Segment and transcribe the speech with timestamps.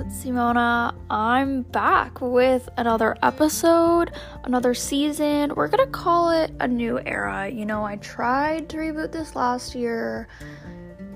[0.00, 0.94] it's Simona.
[1.10, 4.12] I'm back with another episode,
[4.44, 5.52] another season.
[5.56, 7.48] We're gonna call it a new era.
[7.48, 10.28] You know, I tried to reboot this last year,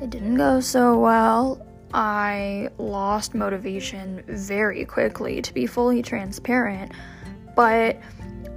[0.00, 1.64] it didn't go so well.
[1.94, 6.90] I lost motivation very quickly, to be fully transparent,
[7.54, 8.00] but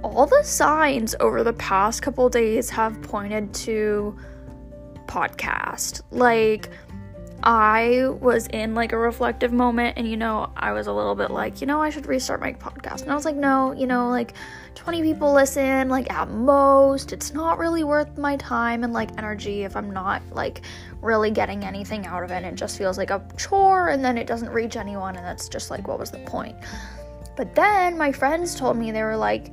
[0.02, 4.18] all the signs over the past couple days have pointed to
[5.06, 6.02] podcast.
[6.10, 6.70] Like,
[7.48, 11.30] I was in like a reflective moment and you know, I was a little bit
[11.30, 13.02] like, you know, I should restart my podcast.
[13.02, 14.34] And I was like, no, you know, like
[14.74, 19.62] 20 people listen, like at most, it's not really worth my time and like energy
[19.62, 20.62] if I'm not like
[21.00, 22.42] really getting anything out of it.
[22.42, 25.70] It just feels like a chore and then it doesn't reach anyone and that's just
[25.70, 26.56] like what was the point?
[27.36, 29.52] But then my friends told me they were like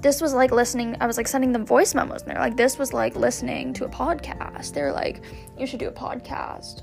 [0.00, 2.76] this was like listening i was like sending them voice memos and they're like this
[2.76, 5.22] was like listening to a podcast they're like
[5.56, 6.82] you should do a podcast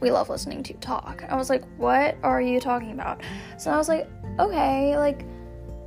[0.00, 1.24] we love listening to talk.
[1.28, 3.22] I was like, what are you talking about?
[3.58, 4.08] So I was like,
[4.38, 5.24] okay, like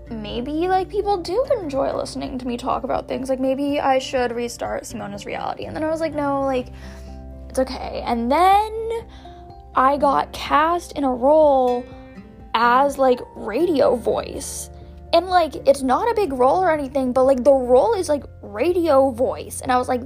[0.09, 3.29] maybe like people do enjoy listening to me talk about things.
[3.29, 5.66] Like maybe I should restart Simona's reality.
[5.66, 6.67] And then I was like, no, like
[7.49, 8.03] it's okay.
[8.05, 9.07] And then
[9.75, 11.85] I got cast in a role
[12.53, 14.69] as like radio voice.
[15.13, 18.23] And like it's not a big role or anything, but like the role is like
[18.41, 19.61] radio voice.
[19.61, 20.01] And I was like,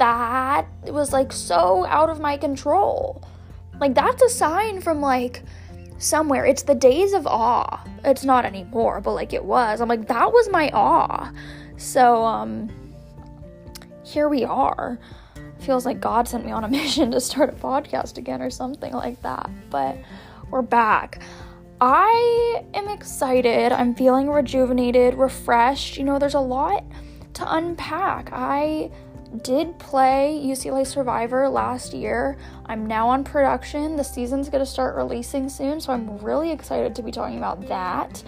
[0.00, 3.22] that was like so out of my control.
[3.78, 5.42] Like that's a sign from like
[5.98, 6.46] somewhere.
[6.46, 7.84] It's the days of awe.
[8.02, 9.80] It's not anymore, but like it was.
[9.80, 11.30] I'm like that was my awe.
[11.76, 12.70] So um
[14.02, 14.98] here we are.
[15.58, 18.94] Feels like God sent me on a mission to start a podcast again or something
[18.94, 19.50] like that.
[19.68, 19.98] But
[20.50, 21.22] we're back.
[21.82, 23.72] I am excited.
[23.72, 25.98] I'm feeling rejuvenated, refreshed.
[25.98, 26.84] You know, there's a lot
[27.34, 28.30] to unpack.
[28.32, 28.90] I
[29.42, 32.36] did play UCLA Survivor last year.
[32.66, 33.96] I'm now on production.
[33.96, 37.66] The season's going to start releasing soon, so I'm really excited to be talking about
[37.68, 38.22] that.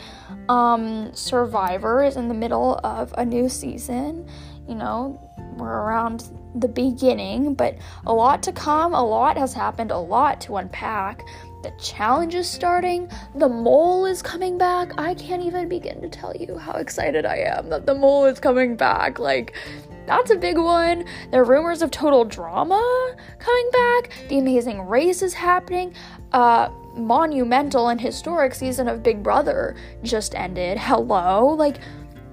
[0.49, 4.29] Um, Survivor is in the middle of a new season.
[4.69, 5.21] You know,
[5.57, 10.41] we're around the beginning, but a lot to come, a lot has happened, a lot
[10.43, 11.23] to unpack.
[11.63, 14.93] The challenge is starting, the mole is coming back.
[14.99, 18.41] I can't even begin to tell you how excited I am that the mole is
[18.41, 19.19] coming back.
[19.19, 19.55] Like,
[20.07, 21.05] that's a big one.
[21.31, 24.13] There are rumors of total drama coming back.
[24.29, 25.95] The Amazing Race is happening.
[26.33, 30.79] Uh, monumental and historic season of Big Brother just ended.
[30.79, 31.47] Hello?
[31.47, 31.79] Like,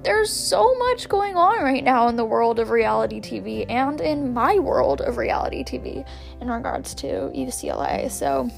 [0.04, 4.34] there's so much going on right now in the world of reality TV and in
[4.34, 6.08] my world of reality TV
[6.40, 8.10] in regards to UCLA.
[8.10, 8.50] So,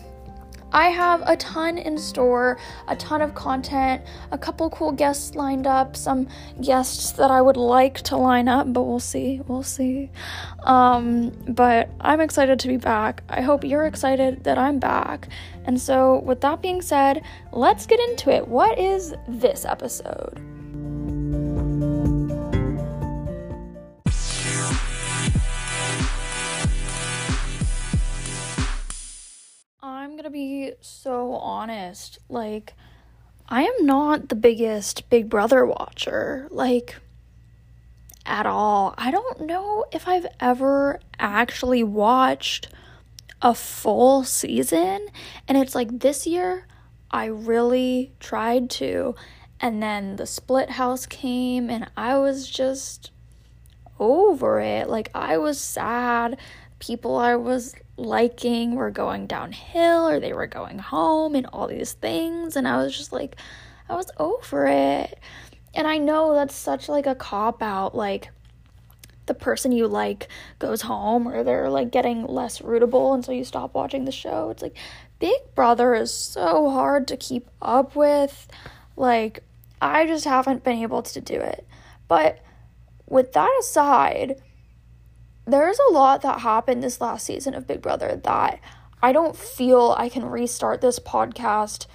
[0.71, 5.67] I have a ton in store, a ton of content, a couple cool guests lined
[5.67, 6.27] up, some
[6.61, 9.41] guests that I would like to line up, but we'll see.
[9.47, 10.09] We'll see.
[10.63, 13.23] Um, but I'm excited to be back.
[13.29, 15.27] I hope you're excited that I'm back.
[15.65, 18.47] And so, with that being said, let's get into it.
[18.47, 20.50] What is this episode?
[30.21, 32.19] Gonna be so honest.
[32.29, 32.75] Like,
[33.49, 36.47] I am not the biggest Big Brother watcher.
[36.51, 36.97] Like,
[38.23, 38.93] at all.
[38.99, 42.67] I don't know if I've ever actually watched
[43.41, 45.07] a full season.
[45.47, 46.67] And it's like this year,
[47.09, 49.15] I really tried to.
[49.59, 53.09] And then the split house came, and I was just
[53.99, 54.87] over it.
[54.87, 56.37] Like, I was sad.
[56.77, 61.93] People I was liking were going downhill or they were going home and all these
[61.93, 63.35] things and I was just like
[63.89, 65.19] I was over it.
[65.73, 68.29] And I know that's such like a cop out like
[69.25, 70.27] the person you like
[70.59, 74.49] goes home or they're like getting less rootable and so you stop watching the show.
[74.49, 74.75] It's like
[75.19, 78.47] Big Brother is so hard to keep up with.
[78.97, 79.43] Like
[79.81, 81.65] I just haven't been able to do it.
[82.07, 82.39] But
[83.07, 84.41] with that aside,
[85.45, 88.59] there's a lot that happened this last season of Big Brother that
[89.01, 91.87] I don't feel I can restart this podcast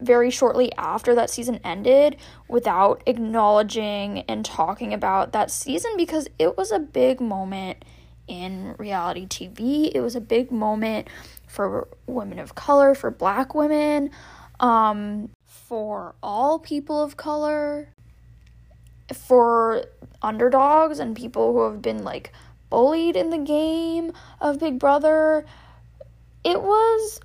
[0.00, 2.16] very shortly after that season ended
[2.48, 7.84] without acknowledging and talking about that season because it was a big moment
[8.26, 9.90] in reality TV.
[9.94, 11.08] It was a big moment
[11.46, 14.10] for women of color, for black women,
[14.58, 17.88] um, for all people of color,
[19.12, 19.84] for
[20.22, 22.32] underdogs and people who have been like
[22.72, 25.44] bullied in the game of Big Brother.
[26.42, 27.20] It was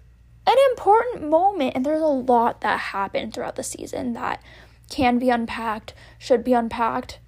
[0.46, 4.44] an important moment, and there's a lot that happened throughout the season that
[4.90, 7.20] can be unpacked, should be unpacked,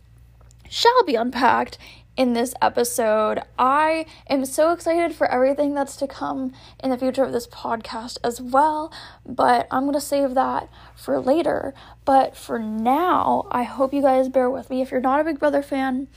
[0.70, 1.78] shall be unpacked,
[2.18, 3.40] in this episode.
[3.58, 6.52] I am so excited for everything that's to come
[6.84, 8.92] in the future of this podcast as well,
[9.26, 11.74] but I'm going to save that for later.
[12.04, 14.82] But for now, I hope you guys bear with me.
[14.82, 16.10] If you're not a Big Brother fan,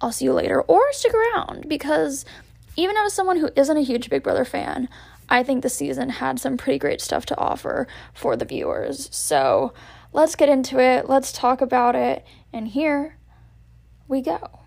[0.00, 2.24] I'll see you later or stick around because
[2.76, 4.88] even as someone who isn't a huge Big Brother fan,
[5.28, 9.08] I think the season had some pretty great stuff to offer for the viewers.
[9.14, 9.72] So
[10.12, 13.16] let's get into it, let's talk about it, and here
[14.06, 14.60] we go.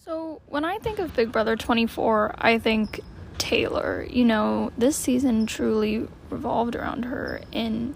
[0.00, 3.00] So, when I think of Big Brother 24, I think
[3.38, 4.06] Taylor.
[4.10, 7.94] You know, this season truly revolved around her in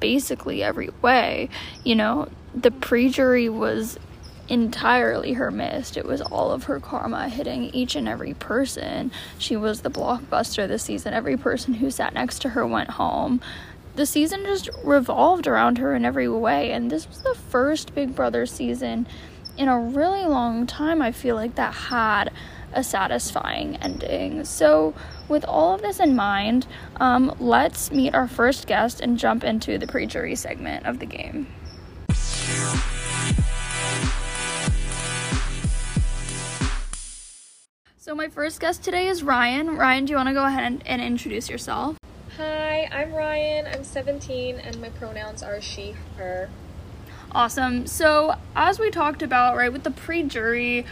[0.00, 1.48] basically every way.
[1.84, 3.98] You know, the pre jury was
[4.48, 5.96] entirely her missed.
[5.96, 9.10] It was all of her karma hitting each and every person.
[9.38, 11.12] She was the blockbuster this season.
[11.12, 13.40] Every person who sat next to her went home.
[13.96, 18.14] The season just revolved around her in every way, and this was the first Big
[18.14, 19.06] Brother season
[19.56, 22.30] in a really long time, I feel like, that had
[22.72, 24.44] a satisfying ending.
[24.44, 24.94] So,
[25.28, 26.66] with all of this in mind,
[26.96, 31.06] um, let's meet our first guest and jump into the pre jury segment of the
[31.06, 31.46] game.
[37.96, 39.76] So, my first guest today is Ryan.
[39.76, 41.98] Ryan, do you want to go ahead and, and introduce yourself?
[42.38, 43.66] Hi, I'm Ryan.
[43.66, 46.48] I'm 17 and my pronouns are she, her.
[47.32, 47.86] Awesome.
[47.86, 50.86] So, as we talked about, right, with the pre jury,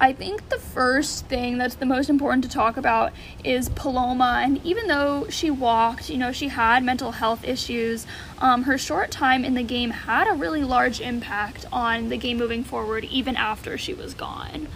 [0.00, 3.12] I think the first thing that's the most important to talk about
[3.44, 4.40] is Paloma.
[4.44, 8.06] And even though she walked, you know, she had mental health issues,
[8.38, 12.38] um, her short time in the game had a really large impact on the game
[12.38, 14.68] moving forward, even after she was gone.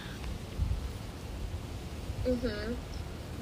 [2.25, 2.73] Mm-hmm.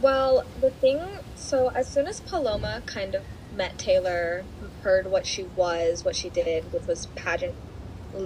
[0.02, 1.02] Well, the thing,
[1.36, 3.24] so as soon as Paloma kind of
[3.56, 4.44] met Taylor,
[4.84, 7.56] heard what she was, what she did, which was pageant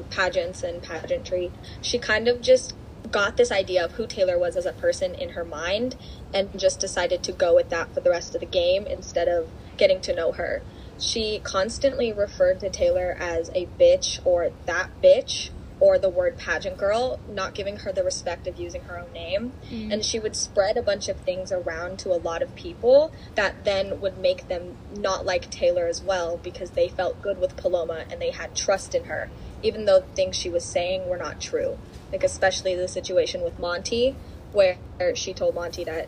[0.10, 2.74] pageants and pageantry, she kind of just
[3.12, 5.96] got this idea of who Taylor was as a person in her mind
[6.34, 9.50] and just decided to go with that for the rest of the game instead of
[9.78, 10.62] getting to know her.
[11.00, 15.50] She constantly referred to Taylor as a bitch or that bitch
[15.80, 19.52] or the word pageant girl, not giving her the respect of using her own name.
[19.70, 19.92] Mm.
[19.92, 23.66] And she would spread a bunch of things around to a lot of people that
[23.66, 28.06] then would make them not like Taylor as well because they felt good with Paloma
[28.10, 29.30] and they had trust in her,
[29.66, 31.78] even though the things she was saying were not true
[32.12, 34.16] like especially the situation with Monte,
[34.54, 34.78] where
[35.16, 36.08] she told Monte that,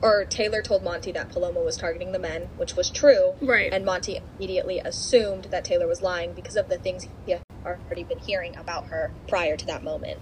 [0.00, 3.34] or Taylor told Monte that Paloma was targeting the men, which was true.
[3.40, 3.72] Right.
[3.72, 8.04] And Monte immediately assumed that Taylor was lying because of the things he had already
[8.04, 10.18] been hearing about her prior to that moment.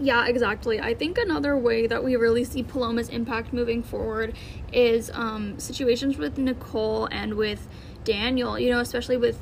[0.00, 0.80] Yeah, exactly.
[0.80, 4.34] I think another way that we really see Paloma's impact moving forward
[4.72, 7.68] is um, situations with Nicole and with
[8.04, 9.40] Daniel, you know, especially with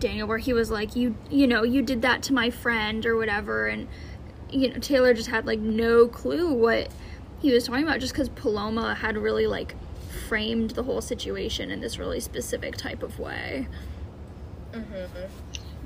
[0.00, 3.16] Daniel where he was like you you know you did that to my friend or
[3.16, 3.88] whatever and
[4.50, 6.88] you know Taylor just had like no clue what
[7.40, 9.74] he was talking about just cuz Paloma had really like
[10.28, 13.68] framed the whole situation in this really specific type of way.
[14.72, 15.08] Mhm.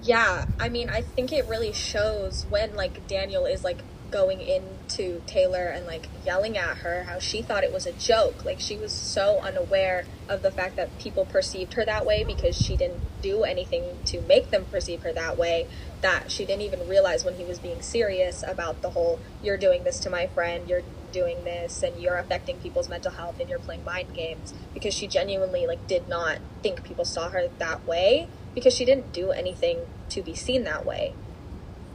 [0.03, 3.79] Yeah, I mean, I think it really shows when like Daniel is like
[4.11, 8.45] going into Taylor and like yelling at her how she thought it was a joke.
[8.45, 12.57] Like she was so unaware of the fact that people perceived her that way because
[12.57, 15.67] she didn't do anything to make them perceive her that way
[16.01, 19.84] that she didn't even realize when he was being serious about the whole you're doing
[19.84, 20.82] this to my friend, you're
[21.13, 25.06] doing this and you're affecting people's mental health and you're playing mind games because she
[25.06, 29.79] genuinely like did not think people saw her that way because she didn't do anything
[30.08, 31.13] to be seen that way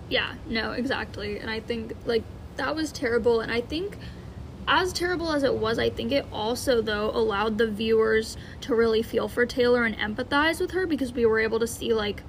[0.10, 1.40] yeah, no, exactly.
[1.40, 2.24] And I think like
[2.58, 3.98] that was terrible and I think
[4.68, 9.02] as terrible as it was, I think it also though allowed the viewers to really
[9.02, 12.24] feel for Taylor and empathize with her because we were able to see like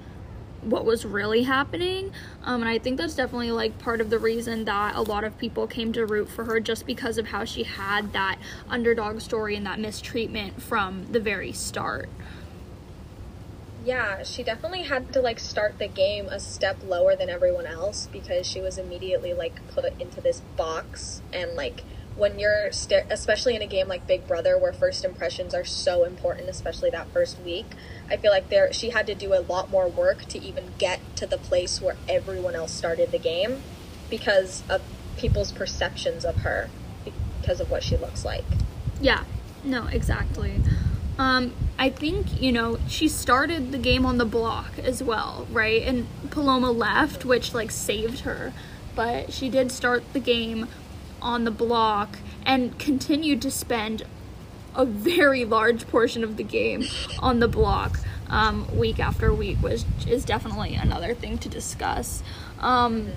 [0.62, 2.12] what was really happening.
[2.42, 5.38] Um, and I think that's definitely like part of the reason that a lot of
[5.38, 9.54] people came to root for her just because of how she had that underdog story
[9.54, 12.08] and that mistreatment from the very start
[13.86, 18.08] yeah, she definitely had to like start the game a step lower than everyone else
[18.10, 21.84] because she was immediately like put into this box and like
[22.16, 26.02] when you're st- especially in a game like Big Brother where first impressions are so
[26.02, 27.66] important especially that first week
[28.10, 30.98] I feel like there she had to do a lot more work to even get
[31.16, 33.62] to the place where everyone else started the game
[34.10, 34.82] because of
[35.16, 36.70] people's perceptions of her
[37.40, 38.44] because of what she looks like.
[39.00, 39.22] Yeah.
[39.62, 40.60] No, exactly.
[41.18, 45.82] Um, I think, you know, she started the game on the block as well, right?
[45.82, 48.52] And Paloma left, which like saved her.
[48.94, 50.68] But she did start the game
[51.22, 54.04] on the block and continued to spend
[54.74, 56.84] a very large portion of the game
[57.18, 57.98] on the block.
[58.28, 62.22] um, week after week which is definitely another thing to discuss.
[62.60, 63.12] Um,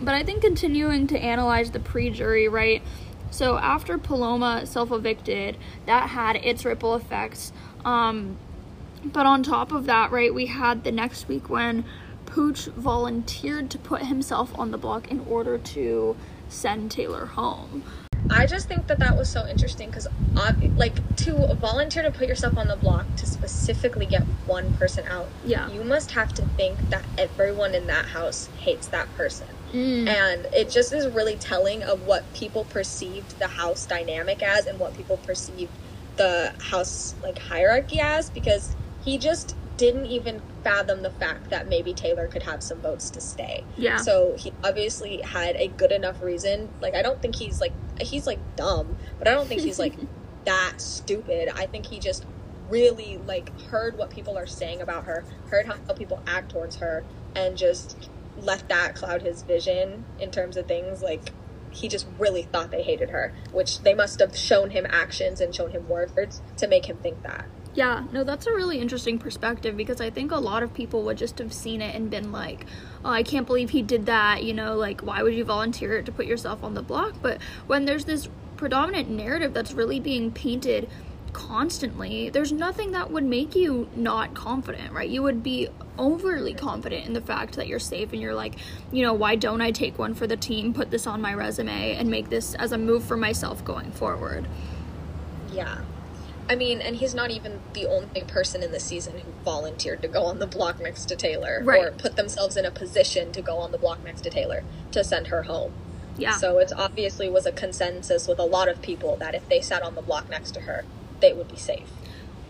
[0.00, 2.82] but I think continuing to analyze the pre-jury, right?
[3.30, 5.56] So after Paloma self-evicted,
[5.86, 7.52] that had its ripple effects.
[7.84, 8.36] Um,
[9.04, 11.84] but on top of that, right, we had the next week when
[12.26, 16.16] Pooch volunteered to put himself on the block in order to
[16.48, 17.82] send Taylor home.
[18.28, 20.06] I just think that that was so interesting because,
[20.76, 25.26] like, to volunteer to put yourself on the block to specifically get one person out,
[25.44, 25.68] Yeah.
[25.70, 29.48] you must have to think that everyone in that house hates that person.
[29.72, 30.08] Mm.
[30.08, 34.78] And it just is really telling of what people perceived the house dynamic as and
[34.78, 35.72] what people perceived
[36.16, 38.74] the house like hierarchy as because
[39.04, 43.20] he just didn't even fathom the fact that maybe Taylor could have some votes to
[43.20, 43.64] stay.
[43.78, 43.96] Yeah.
[43.96, 46.68] So he obviously had a good enough reason.
[46.82, 49.94] Like I don't think he's like he's like dumb, but I don't think he's like
[50.44, 51.48] that stupid.
[51.54, 52.26] I think he just
[52.68, 57.02] really like heard what people are saying about her, heard how people act towards her,
[57.34, 58.10] and just
[58.42, 61.30] let that cloud his vision in terms of things like
[61.70, 65.54] he just really thought they hated her, which they must have shown him actions and
[65.54, 67.46] shown him words to make him think that.
[67.72, 71.16] Yeah, no, that's a really interesting perspective because I think a lot of people would
[71.16, 72.66] just have seen it and been like,
[73.04, 76.12] oh, I can't believe he did that, you know, like, why would you volunteer to
[76.12, 77.14] put yourself on the block?
[77.22, 80.88] But when there's this predominant narrative that's really being painted
[81.32, 85.08] constantly, there's nothing that would make you not confident, right?
[85.08, 85.68] You would be
[85.98, 88.56] overly confident in the fact that you're safe and you're like,
[88.90, 91.94] you know, why don't I take one for the team, put this on my resume,
[91.96, 94.46] and make this as a move for myself going forward?
[95.52, 95.78] Yeah.
[96.48, 100.08] I mean, and he's not even the only person in the season who volunteered to
[100.08, 101.84] go on the block next to Taylor Right.
[101.84, 105.04] or put themselves in a position to go on the block next to Taylor to
[105.04, 105.72] send her home.
[106.16, 106.36] Yeah.
[106.36, 109.82] So it obviously was a consensus with a lot of people that if they sat
[109.82, 110.84] on the block next to her,
[111.20, 111.88] they would be safe.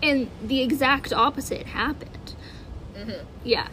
[0.02, 2.34] and the exact opposite happened.
[3.44, 3.68] Yeah.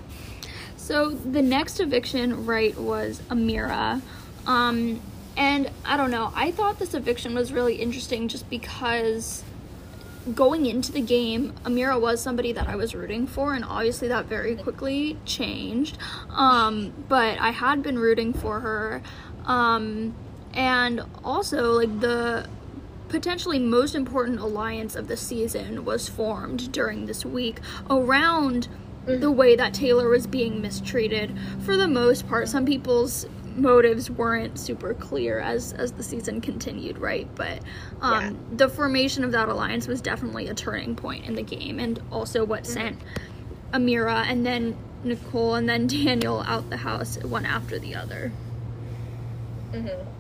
[0.76, 4.02] So the next eviction, right, was Ameerah.
[4.46, 5.02] Um,
[5.36, 9.44] and I don't know, I thought this eviction was really interesting just because
[10.34, 14.26] going into the game, Ameerah was somebody that I was rooting for, and obviously that
[14.26, 15.98] very quickly changed.
[16.30, 19.02] Um, but I had been rooting for her.
[19.46, 20.16] Um,
[20.54, 22.50] and also, like, the
[23.10, 27.60] potentially most important alliance of the season was formed during this week
[27.90, 28.68] around
[29.06, 29.20] mm-hmm.
[29.20, 31.38] the way that Taylor was being mistreated.
[31.62, 36.98] For the most part, some people's motives weren't super clear as as the season continued,
[37.00, 37.28] right?
[37.36, 37.60] But
[38.02, 38.34] um, Yeah.
[38.58, 42.46] the formation of that alliance was definitely a turning point in the game, and also
[42.46, 42.74] what mm-hmm.
[42.74, 43.02] sent
[43.74, 48.32] Ameerah and then Nicole and then Daniel out the house one after the other.
[49.72, 50.17] Mm-hmm.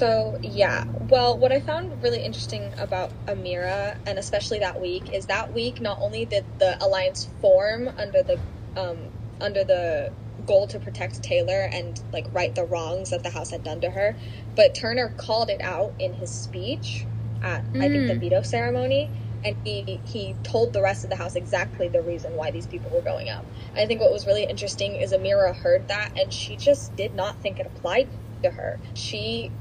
[0.00, 0.84] So, yeah.
[1.00, 5.80] Well, what I found really interesting about Ameerah, and especially that week, is that week
[5.80, 8.42] not only did the alliance form under the
[8.76, 10.12] um, under the
[10.46, 13.92] goal to protect Taylor and like right the wrongs that the house had done to
[13.92, 14.18] her,
[14.56, 17.08] but Turner called it out in his speech
[17.42, 18.20] at I think the Mm.
[18.20, 19.12] veto ceremony,
[19.44, 22.92] and he he told the rest of the house exactly the reason why these people
[22.92, 23.48] were going up.
[23.76, 27.42] I think what was really interesting is Ameerah heard that and she just did not
[27.42, 28.12] think it applied
[28.44, 28.80] to her.
[28.94, 29.54] She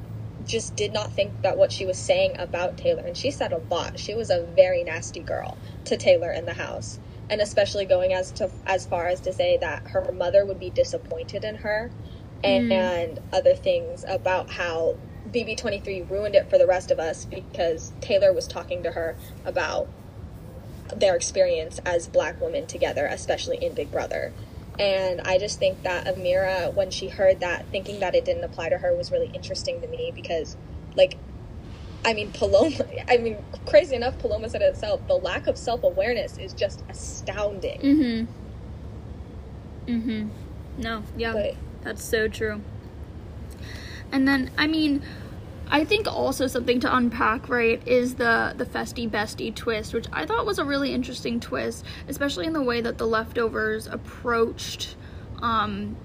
[0.46, 3.62] just did not think that what she was saying about Taylor, and she said a
[3.72, 4.00] lot.
[4.00, 8.32] She was a very nasty girl to Taylor in the house, and especially going as
[8.34, 11.94] to as far as to say that her mother would be disappointed in her,
[12.44, 12.72] and, Mm.
[12.74, 18.34] and other things about how BB23 ruined it for the rest of us because Taylor
[18.34, 19.90] was talking to her about
[20.96, 24.34] their experience as black women together, especially in Big Brother.
[24.80, 28.70] And I just think that Ameerah, when she heard that, thinking that it didn't apply
[28.70, 30.56] to her was really interesting to me because,
[30.96, 31.18] like,
[32.06, 35.84] I mean, Paloma, I mean, crazy enough, Paloma said it itself, the lack of self
[35.84, 37.82] awareness is just astounding.
[37.82, 38.26] Mm
[39.86, 39.92] hmm.
[39.92, 40.82] Mm hmm.
[40.82, 41.34] No, yeah.
[41.34, 42.62] But That's so true.
[44.14, 45.04] And then, I mean,
[45.72, 50.26] I think also something to unpack, right, is the the festie bestie twist, which I
[50.26, 54.96] thought was a really interesting twist, especially in the way that the leftovers approached
[55.42, 55.96] um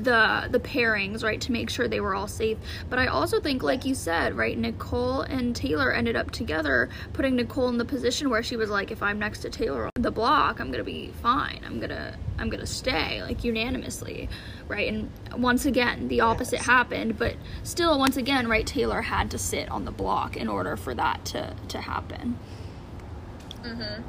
[0.00, 2.58] the the pairings, right, to make sure they were all safe.
[2.88, 7.36] But I also think, like you said, right, Nicole and Taylor ended up together, putting
[7.36, 10.10] Nicole in the position where she was like, if I'm next to Taylor on the
[10.10, 11.60] block, I'm gonna be fine.
[11.66, 14.28] I'm gonna I'm gonna stay, like unanimously,
[14.68, 14.88] right?
[14.92, 16.66] And once again, the opposite Yes.
[16.66, 20.76] happened, but still, once again, right, Taylor had to sit on the block in order
[20.76, 22.38] for that to to happen.
[23.62, 24.02] Mm-hmm.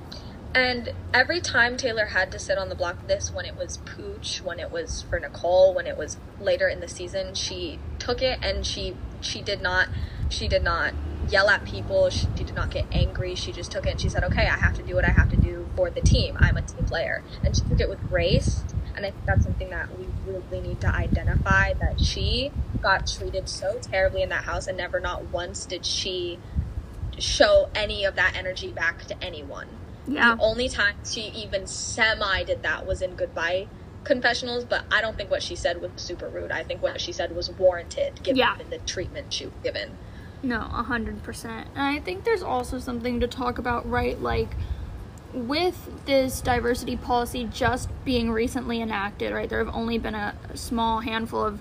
[0.56, 4.42] And every time Taylor had to sit on the block this, when it was Pooch,
[4.44, 8.38] when it was for Nicole, when it was later in the season, she took it
[8.44, 9.88] and she she did not
[10.30, 10.94] she did not
[11.30, 12.10] yell at people.
[12.10, 13.36] She, did not get angry.
[13.36, 15.30] She just took it and she said, okay, I have to do what I have
[15.32, 16.38] to do for the team.
[16.40, 17.24] I'm a team player.
[17.44, 18.64] And she took it with grace.
[18.96, 23.48] And I think that's something that we really need to identify that she got treated
[23.48, 26.40] so terribly in that house and never not once did she
[27.18, 29.68] show any of that energy back to anyone.
[30.08, 30.36] Yeah.
[30.36, 33.68] The only time she even semi did that was in goodbye
[34.04, 36.52] confessionals, but I don't think what she said was super rude.
[36.52, 38.58] I think what she said was warranted given Yeah.
[38.70, 39.98] the treatment she was given.
[40.42, 41.70] No, a hundred percent.
[41.74, 44.22] And I think there's also something to talk about, right?
[44.22, 44.56] Like
[45.34, 49.50] with this diversity policy just being recently enacted, right?
[49.50, 51.60] There have only been a small handful of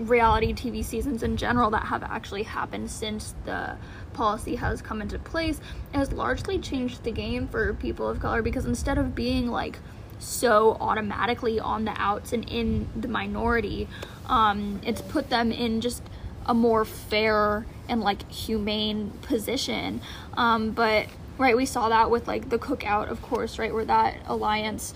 [0.00, 3.76] reality TV seasons in general that have actually happened since the
[4.12, 5.60] policy has come into place.
[5.92, 9.78] Has largely changed the game for people of color because instead of being like
[10.18, 13.88] so automatically on the outs and in the minority,
[14.26, 16.02] um, it's put them in just
[16.46, 20.00] a more fair and like humane position.
[20.34, 21.06] Um, but
[21.38, 24.94] right, we saw that with like the cookout, of course, right, where that alliance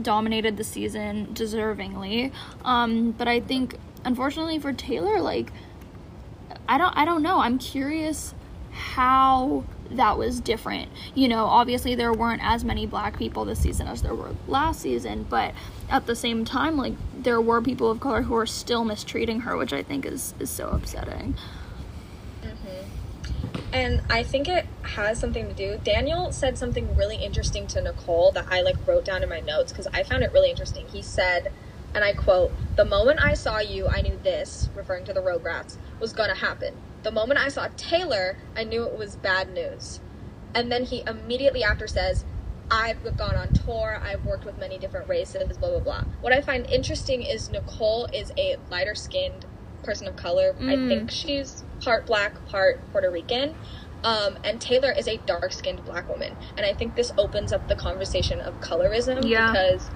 [0.00, 2.32] dominated the season deservingly.
[2.64, 5.52] Um, but I think unfortunately for Taylor, like
[6.66, 7.40] I don't I don't know.
[7.40, 8.32] I'm curious
[8.72, 10.90] how that was different.
[11.14, 14.80] You know, obviously there weren't as many black people this season as there were last
[14.80, 15.54] season, but
[15.90, 19.56] at the same time, like there were people of color who are still mistreating her,
[19.56, 21.34] which I think is is so upsetting.
[22.42, 22.86] Mm-hmm.
[23.72, 25.78] And I think it has something to do.
[25.82, 29.72] Daniel said something really interesting to Nicole that I like wrote down in my notes
[29.72, 30.86] because I found it really interesting.
[30.86, 31.52] He said,
[31.96, 35.78] and I quote, "The moment I saw you, I knew this, referring to the Rugrats,
[36.00, 36.82] was going to happen.
[37.04, 39.98] The moment I saw Taylor, I knew it was bad news."
[40.54, 42.26] And then he immediately after says,
[42.70, 46.04] I've gone on tour, I've worked with many different races, blah, blah, blah.
[46.20, 49.46] What I find interesting is Nicole is a lighter skinned
[49.84, 50.56] person of color.
[50.60, 50.88] I Mm.
[50.88, 53.56] think she's part black, part Puerto Rican.
[54.04, 56.38] Um, and Taylor is a dark skinned black woman.
[56.56, 59.52] And I think this opens up the conversation of colorism Yeah.
[59.52, 59.90] because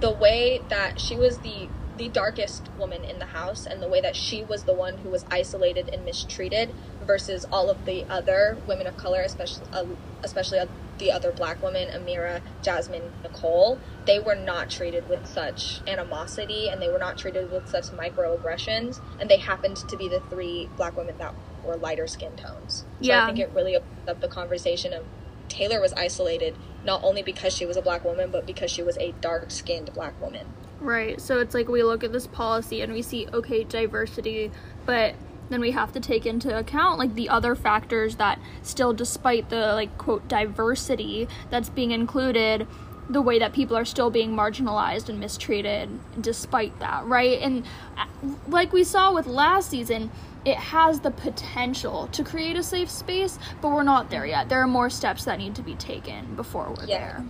[0.00, 4.00] the way that she was the the darkest woman in the house and the way
[4.00, 6.74] that she was the one who was isolated and mistreated
[7.06, 9.84] versus all of the other women of color especially uh,
[10.24, 10.66] especially uh,
[10.98, 16.82] the other black women Ameerah, Jasmine, Nicole they were not treated with such animosity and
[16.82, 20.96] they were not treated with such microaggressions and they happened to be the three black
[20.96, 23.22] women that were lighter skin tones so Yeah.
[23.24, 25.06] I think it really opened up the conversation of
[25.54, 28.98] Taylor was isolated not only because she was a black woman but because she was
[28.98, 30.46] a dark skinned black woman
[30.80, 31.18] Right.
[31.18, 34.50] So it's like we look at this policy and we see okay, diversity,
[34.84, 35.14] but
[35.48, 39.72] then we have to take into account like the other factors that still despite the
[39.72, 42.66] like quote diversity that's being included
[43.08, 45.88] the way that people are still being marginalized and mistreated
[46.20, 47.38] despite that, right?
[47.40, 47.64] And
[47.96, 48.06] uh,
[48.48, 50.10] like we saw with last season,
[50.44, 54.48] it has the potential to create a safe space, but we're not there yet.
[54.48, 56.98] There are more steps that need to be taken before we're Yeah.
[56.98, 57.24] there.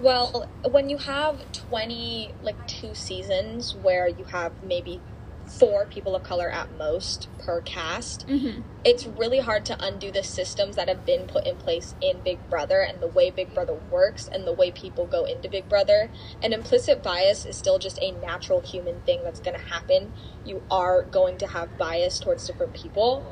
[0.00, 5.00] Well, when you have 20, like two seasons where you have maybe
[5.48, 8.62] four people of color at most per cast, Mhm.
[8.84, 12.38] it's really hard to undo the systems that have been put in place in Big
[12.50, 16.10] Brother and the way Big Brother works and the way people go into Big Brother.
[16.42, 20.12] And implicit bias is still just a natural human thing that's going to happen.
[20.44, 23.24] You are going to have bias towards different people.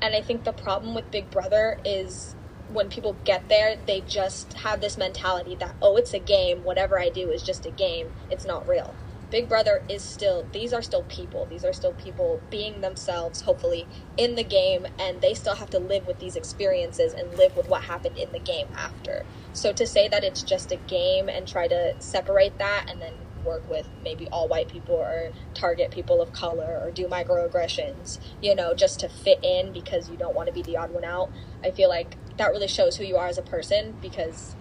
[0.00, 2.34] And I think the problem with Big Brother is
[2.72, 6.64] when people get there, they just have this mentality that, oh, it's a game.
[6.64, 8.08] Whatever I do is just a game.
[8.30, 8.94] It's not real.
[9.32, 11.46] Big Brother is still, these are still people.
[11.46, 13.86] These are still people being themselves, hopefully,
[14.18, 17.66] in the game, and they still have to live with these experiences and live with
[17.66, 19.24] what happened in the game after.
[19.54, 23.14] So to say that it's just a game and try to separate that and then
[23.42, 28.54] work with maybe all white people or target people of color or do microaggressions, you
[28.54, 31.30] know, just to fit in because you don't want to be the odd one out.
[31.64, 34.56] I feel like that really shows who you are as a person because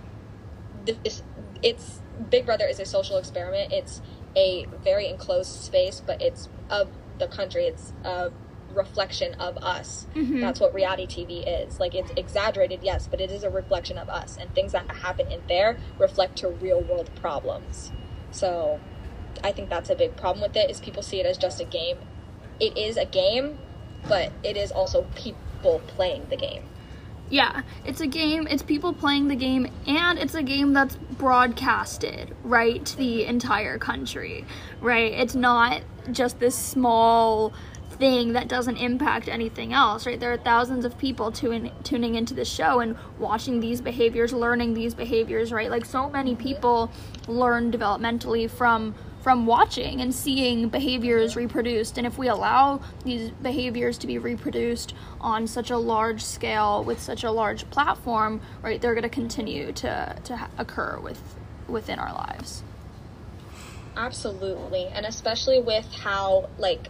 [0.85, 1.23] this,
[1.61, 3.71] it's Big Brother is a social experiment.
[3.71, 4.01] It's
[4.35, 6.89] a very enclosed space, but it's of
[7.19, 7.65] the country.
[7.65, 8.31] It's a
[8.73, 10.07] reflection of us.
[10.15, 10.39] Mhm.
[10.39, 11.79] That's what reality TV is.
[11.79, 15.29] Like it's exaggerated, yes, but it is a reflection of us, and things that happen
[15.31, 17.91] in there reflect to real world problems.
[18.31, 18.79] So,
[19.43, 20.69] I think that's a big problem with it.
[20.69, 21.97] Is people see it as just a game.
[22.59, 23.57] It is a game,
[24.07, 26.63] but it is also people playing the game.
[27.31, 32.35] Yeah, it's a game, it's people playing the game, and it's a game that's broadcasted,
[32.43, 34.45] right, the entire country,
[34.81, 35.13] right?
[35.13, 37.53] It's not just this small
[37.91, 40.19] thing that doesn't impact anything else, right?
[40.19, 44.73] There are thousands of people tune, tuning into the show and watching these behaviors, learning
[44.73, 45.71] these behaviors, right?
[45.71, 46.91] Like, so many people
[47.29, 51.97] learn developmentally from from watching and seeing behaviors reproduced.
[51.97, 56.99] And if we allow these behaviors to be reproduced on such a large scale with
[56.99, 61.21] such a large platform, right, they're going to continue to to occur with
[61.67, 62.63] within our lives.
[63.95, 66.89] Absolutely, and especially with how like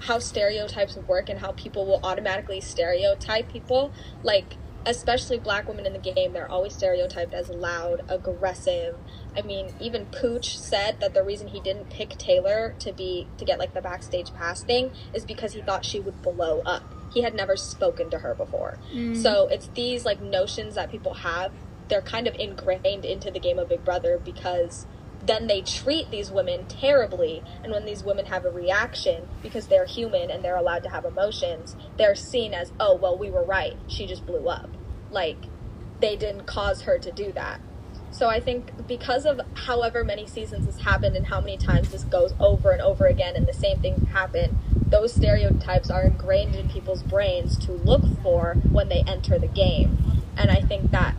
[0.00, 5.92] how stereotypes work and how people will automatically stereotype people like especially black women in
[5.92, 8.96] the game, they're always stereotyped as loud, aggressive.
[9.36, 13.44] I mean, even Pooch said that the reason he didn't pick Taylor to be to
[13.44, 16.82] get like the backstage pass thing is because he thought she would blow up.
[17.12, 18.78] He had never spoken to her before.
[18.92, 19.16] Mm.
[19.16, 21.52] So it's these like notions that people have.
[21.88, 24.86] They're kind of ingrained into the game of Big Brother because
[25.26, 27.42] then they treat these women terribly.
[27.62, 31.04] And when these women have a reaction, because they're human and they're allowed to have
[31.04, 33.76] emotions, they're seen as, oh, well, we were right.
[33.88, 34.70] She just blew up.
[35.10, 35.38] Like,
[36.00, 37.60] they didn't cause her to do that.
[38.10, 42.04] So I think because of however many seasons this happened and how many times this
[42.04, 44.56] goes over and over again and the same things happen,
[44.86, 50.22] those stereotypes are ingrained in people's brains to look for when they enter the game.
[50.36, 51.16] And I think that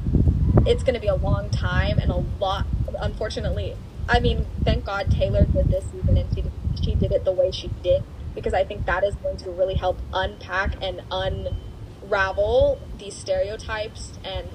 [0.66, 2.66] it's going to be a long time and a lot,
[2.98, 3.76] unfortunately,
[4.08, 6.44] I mean, thank God Taylor did this season and she
[6.84, 8.04] she did it the way she did
[8.36, 14.48] because I think that is going to really help unpack and unravel these stereotypes and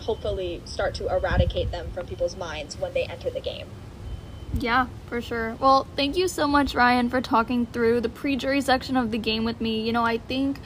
[0.00, 3.68] hopefully start to eradicate them from people's minds when they enter the game.
[4.54, 5.56] Yeah, for sure.
[5.60, 9.18] Well, thank you so much, Ryan, for talking through the pre jury section of the
[9.18, 9.80] game with me.
[9.80, 10.58] You know, I think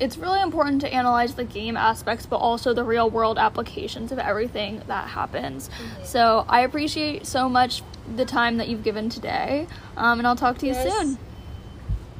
[0.00, 4.18] it's really important to analyze the game aspects, but also the real world applications of
[4.18, 5.68] everything that happens.
[5.68, 6.04] Mm-hmm.
[6.04, 7.82] So I appreciate so much
[8.16, 10.92] the time that you've given today, um, and I'll talk to you yes.
[10.92, 11.18] soon.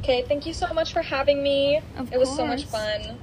[0.01, 1.81] Okay, thank you so much for having me.
[1.97, 3.19] Of it was so much fun.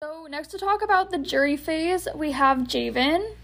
[0.00, 3.34] So next to talk about the jury phase, we have Javen.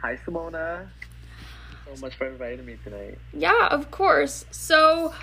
[0.00, 0.86] Hi, Simona
[1.94, 3.18] so much for inviting me tonight.
[3.32, 4.44] Yeah, of course.
[4.50, 5.14] So,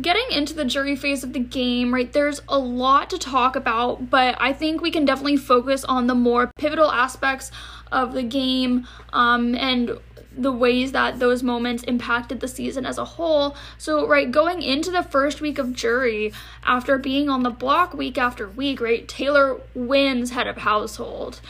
[0.00, 4.10] getting into the jury phase of the game, right, there's a lot to talk about,
[4.10, 7.50] but I think we can definitely focus on the more pivotal aspects
[7.92, 9.98] of the game um, and
[10.36, 13.54] the ways that those moments impacted the season as a whole.
[13.78, 16.32] So, right, going into the first week of jury,
[16.64, 21.40] after being on the block week after week, right, Taylor wins head of household.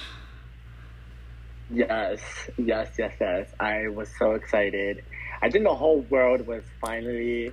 [1.75, 2.21] Yes,
[2.57, 3.49] yes, yes, yes.
[3.59, 5.05] I was so excited.
[5.43, 7.53] I think the whole world was finally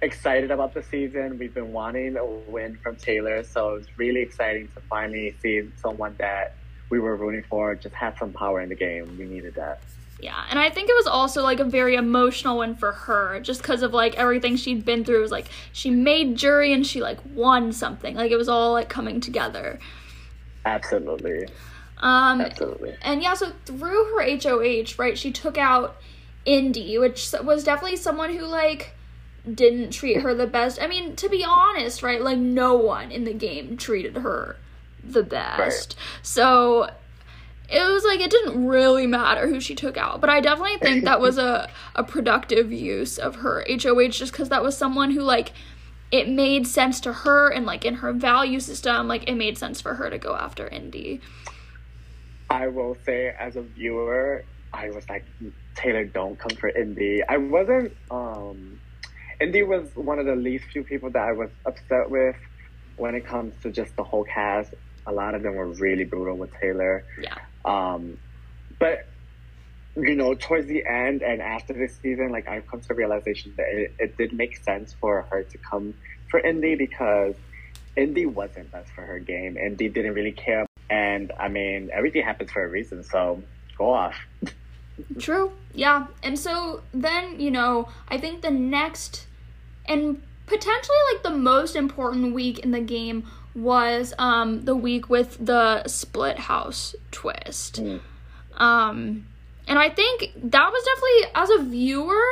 [0.00, 1.38] excited about the season.
[1.38, 5.68] We've been wanting a win from Taylor, so it was really exciting to finally see
[5.76, 6.56] someone that
[6.90, 9.16] we were rooting for just have some power in the game.
[9.18, 9.80] We needed that.
[10.20, 13.60] Yeah, and I think it was also like a very emotional one for her, just
[13.60, 15.18] because of like everything she'd been through.
[15.18, 18.14] It was like she made jury and she like won something.
[18.14, 19.78] Like it was all like coming together.
[20.64, 21.48] Absolutely.
[22.04, 22.94] Um, Absolutely.
[23.00, 25.96] And yeah, so through her HOH, right, she took out
[26.44, 28.94] Indy, which was definitely someone who like
[29.52, 30.80] didn't treat her the best.
[30.80, 34.56] I mean, to be honest, right, like no one in the game treated her
[35.02, 35.58] the best.
[35.58, 35.96] Right.
[36.22, 36.90] So
[37.70, 41.04] it was like it didn't really matter who she took out, but I definitely think
[41.04, 45.22] that was a a productive use of her HOH just cuz that was someone who
[45.22, 45.52] like
[46.12, 49.80] it made sense to her and like in her value system, like it made sense
[49.80, 51.22] for her to go after Indy.
[52.54, 55.24] I will say, as a viewer, I was like,
[55.74, 57.20] Taylor, don't come for Indy.
[57.28, 57.96] I wasn't.
[58.12, 58.78] Um,
[59.40, 62.36] Indy was one of the least few people that I was upset with
[62.96, 64.72] when it comes to just the whole cast.
[65.08, 67.04] A lot of them were really brutal with Taylor.
[67.20, 67.38] Yeah.
[67.64, 68.18] Um,
[68.78, 69.08] but
[69.96, 73.52] you know, towards the end and after this season, like I've come to the realization
[73.56, 75.94] that it, it did make sense for her to come
[76.30, 77.34] for Indy because
[77.96, 79.56] Indy wasn't best for her game.
[79.56, 83.42] Indy didn't really care and I mean, everything happens for a reason, so
[83.76, 84.16] go off.
[85.18, 85.52] True.
[85.72, 86.06] Yeah.
[86.22, 89.26] And so then, you know, I think the next
[89.86, 95.44] and potentially like the most important week in the game was um the week with
[95.44, 97.82] the split house twist.
[97.82, 98.00] Mm.
[98.56, 99.26] Um
[99.66, 102.24] and I think that was definitely as a viewer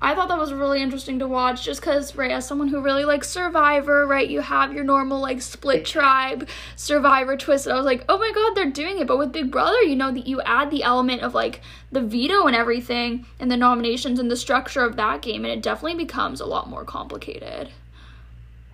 [0.00, 3.04] I thought that was really interesting to watch just because, right, as someone who really
[3.04, 7.66] likes Survivor, right, you have your normal, like, split tribe Survivor twist.
[7.66, 9.08] And I was like, oh my god, they're doing it.
[9.08, 12.46] But with Big Brother, you know, that you add the element of, like, the veto
[12.46, 16.40] and everything, and the nominations and the structure of that game, and it definitely becomes
[16.40, 17.70] a lot more complicated.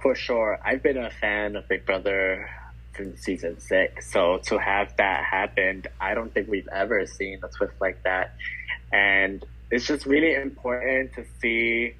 [0.03, 0.61] For sure.
[0.63, 2.51] I've been a fan of Big Brother
[2.95, 4.13] since season six.
[4.13, 8.35] So to have that happen, I don't think we've ever seen a twist like that.
[8.93, 11.95] And it's just really important to see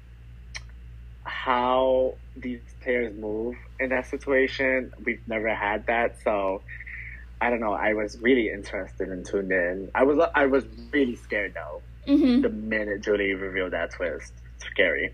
[1.23, 4.93] how these players move in that situation.
[5.03, 6.61] We've never had that, so
[7.41, 7.73] I don't know.
[7.73, 9.91] I was really interested and tuned in.
[9.95, 11.81] I was I was really scared though.
[12.07, 12.41] Mm-hmm.
[12.41, 15.13] The minute Julie revealed that twist, scary.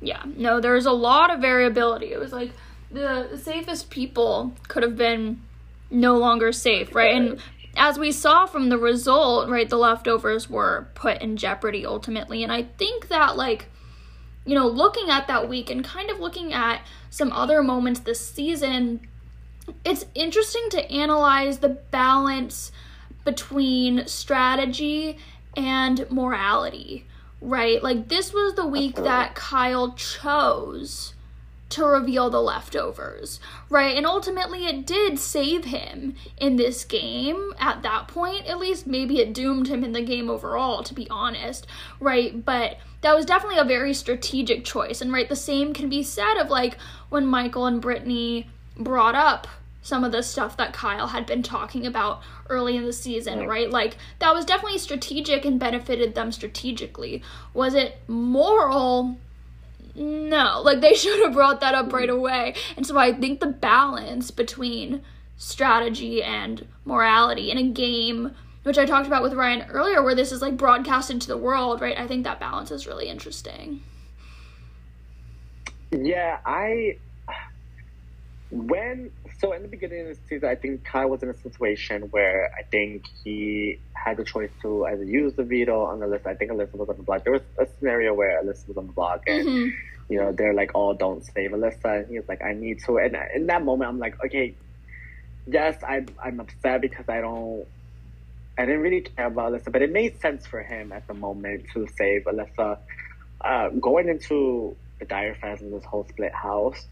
[0.00, 2.12] Yeah, no, there was a lot of variability.
[2.12, 2.52] It was like
[2.90, 5.42] the, the safest people could have been
[5.90, 7.14] no longer safe, right?
[7.14, 7.40] And
[7.78, 12.42] as we saw from the result, right, the leftovers were put in jeopardy ultimately.
[12.42, 13.66] And I think that, like,
[14.44, 18.20] you know, looking at that week and kind of looking at some other moments this
[18.20, 19.06] season,
[19.84, 22.72] it's interesting to analyze the balance
[23.24, 25.18] between strategy
[25.56, 27.06] and morality,
[27.40, 27.82] right?
[27.82, 31.14] Like, this was the week that Kyle chose
[31.70, 33.96] to reveal the leftovers, right?
[33.96, 38.46] And ultimately, it did save him in this game at that point.
[38.46, 41.66] At least, maybe it doomed him in the game overall, to be honest,
[42.00, 42.44] right?
[42.44, 45.00] But that was definitely a very strategic choice.
[45.00, 46.78] And, right, the same can be said of like
[47.10, 49.46] when Michael and Brittany brought up
[49.82, 53.70] some of the stuff that Kyle had been talking about early in the season, right?
[53.70, 57.22] Like that was definitely strategic and benefited them strategically.
[57.54, 59.18] Was it moral?
[59.98, 60.62] No.
[60.62, 62.54] Like they should have brought that up right away.
[62.76, 65.02] And so I think the balance between
[65.36, 68.34] strategy and morality in a game
[68.64, 71.80] which I talked about with Ryan earlier where this is like broadcasted to the world,
[71.80, 71.98] right?
[71.98, 73.82] I think that balance is really interesting.
[75.90, 76.98] Yeah, I
[78.50, 82.02] when so in the beginning of the season, I think Kyle was in a situation
[82.10, 86.26] where I think he had the choice to either use the veto on Alyssa.
[86.26, 87.24] I think Alyssa was on the block.
[87.24, 89.76] There was a scenario where Alyssa was on the block, and Mm-hmm.
[90.08, 92.98] You know they're like, "Oh, don't save Alyssa." And he was like, "I need to."
[92.98, 94.54] And in that moment, I'm like, "Okay,
[95.46, 97.66] yes, I'm I'm upset because I don't."
[98.56, 101.66] I didn't really care about Alyssa, but it made sense for him at the moment
[101.74, 102.78] to save Alyssa.
[103.40, 106.84] Uh, going into the Dire and this whole split house,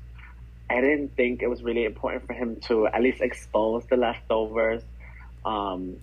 [0.70, 4.82] I didn't think it was really important for him to at least expose the leftovers.
[5.44, 5.96] Um,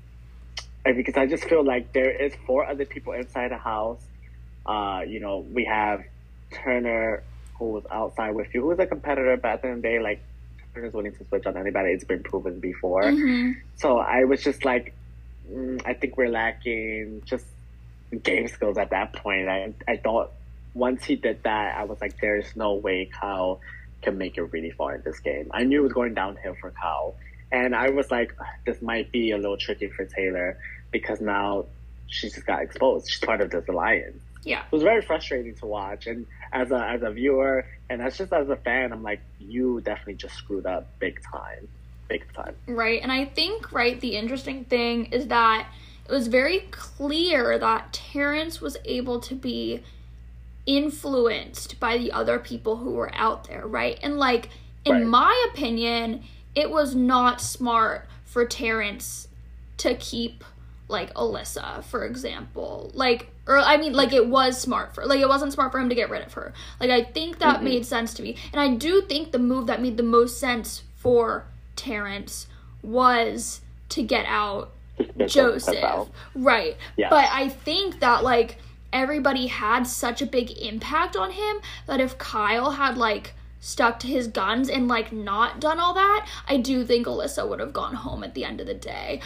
[0.84, 4.04] because I just feel like there is four other people inside the house.
[4.66, 6.04] Uh, you know, we have
[6.54, 7.24] Turner,
[7.58, 10.00] who was outside with you, who was a competitor back in the day.
[10.00, 10.22] Like,
[10.74, 11.92] Turner's willing to switch on anybody.
[11.92, 13.04] It's been proven before.
[13.04, 13.56] Mhm.
[13.76, 14.94] So I was just like,
[15.52, 17.46] mm, I think we're lacking just
[18.24, 19.48] game skills at that point.
[19.50, 20.32] I I thought
[20.74, 23.62] once he did that, I was like, there's no way Kyle
[24.02, 25.50] can make it really far in this game.
[25.54, 27.16] I knew it was going downhill for Kyle,
[27.52, 28.36] and I was like,
[28.66, 30.58] this might be a little tricky for Taylor
[30.92, 31.66] because now
[32.08, 33.10] she just got exposed.
[33.10, 34.22] She's part of this alliance.
[34.44, 34.64] Yeah.
[34.66, 38.34] It was very frustrating to watch, and as a as a viewer and as just
[38.34, 41.68] as a fan, I'm like, you definitely just screwed up big time,
[42.08, 42.56] big time.
[42.68, 43.02] Right.
[43.02, 45.68] And I think, right, the interesting thing is that
[46.06, 49.84] it was very clear that Terrance was able to be
[50.66, 54.00] influenced by the other people who were out there, right?
[54.02, 54.50] And like
[54.86, 55.06] in Right.
[55.06, 56.24] my opinion,
[56.56, 59.28] it was not smart for Terrance
[59.78, 60.44] to keep
[60.88, 62.92] like Alyssa, for example.
[62.94, 65.90] Like or I mean like it was smart for like it wasn't smart for him
[65.90, 66.54] to get rid of her.
[66.80, 67.64] Like I think that Mhm.
[67.64, 68.38] made sense to me.
[68.52, 72.48] And I do think the move that made the most sense for Terrance
[72.82, 74.72] was to get out
[75.28, 75.84] Joseph.
[75.84, 76.10] out.
[76.36, 76.78] Right.
[76.98, 77.10] Yes.
[77.10, 78.58] But I think that like
[78.92, 84.08] everybody had such a big impact on him that if Kyle had like stuck to
[84.08, 87.96] his guns and like not done all that, I do think Alyssa would have gone
[87.96, 89.20] home at the end of the day.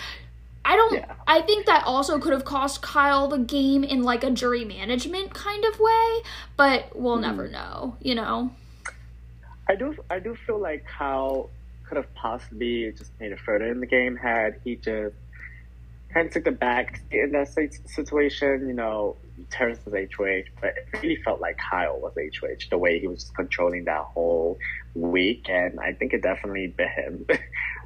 [0.69, 1.13] I don't Yeah.
[1.27, 5.33] I think that also could have cost Kyle the game in like a jury management
[5.33, 6.21] kind of way,
[6.57, 7.21] but we'll Hmm.
[7.21, 8.51] never know, you know.
[9.69, 11.49] I do I do feel like Kyle
[11.87, 15.15] could have possibly just made it further in the game had he just
[16.13, 17.47] kind of took the back in that
[17.85, 18.67] situation.
[18.67, 19.15] You know,
[19.49, 23.19] Terrance was HOH, but it really felt like Kyle was HOH the way he was
[23.23, 24.57] just controlling that whole
[24.95, 27.25] week, and I think it definitely bit him.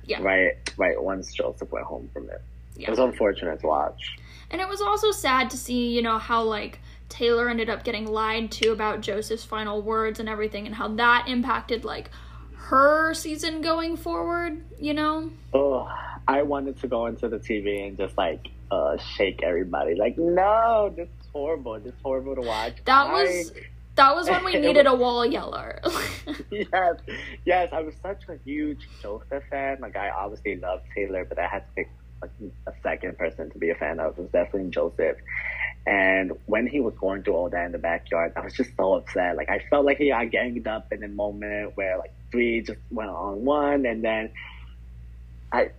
[0.03, 0.19] Yeah.
[0.23, 1.01] right, right.
[1.01, 2.41] Once Joseph went home from it,
[2.75, 2.87] Yeah.
[2.87, 4.17] it was unfortunate to watch.
[4.49, 6.79] And it was also sad to see, you know, how like
[7.09, 11.25] Taylor ended up getting lied to about Joseph's final words and everything and how that
[11.27, 12.09] impacted like
[12.55, 15.29] her season going forward, you know?
[15.53, 15.89] Oh,
[16.27, 19.95] I wanted to go into the TV and just like uh, shake everybody.
[19.95, 21.79] Like, no, this is horrible.
[21.79, 22.75] This is horrible to watch.
[22.85, 23.51] That I- was
[23.95, 25.81] that was when we needed a wall yeller.
[26.49, 26.95] yes,
[27.45, 27.69] yes.
[27.73, 29.79] I was such a huge Joseph fan.
[29.81, 31.89] Like, I obviously love Taylor, but I had to pick
[32.21, 32.31] like
[32.67, 34.17] a second person to be a fan of.
[34.17, 35.17] It was definitely Joseph.
[35.87, 38.93] And when he was going through all that in the backyard, I was just so
[38.95, 39.35] upset.
[39.35, 42.79] Like, I felt like he got ganged up in a moment where like three just
[42.91, 44.31] went on one, and then
[45.51, 45.71] I.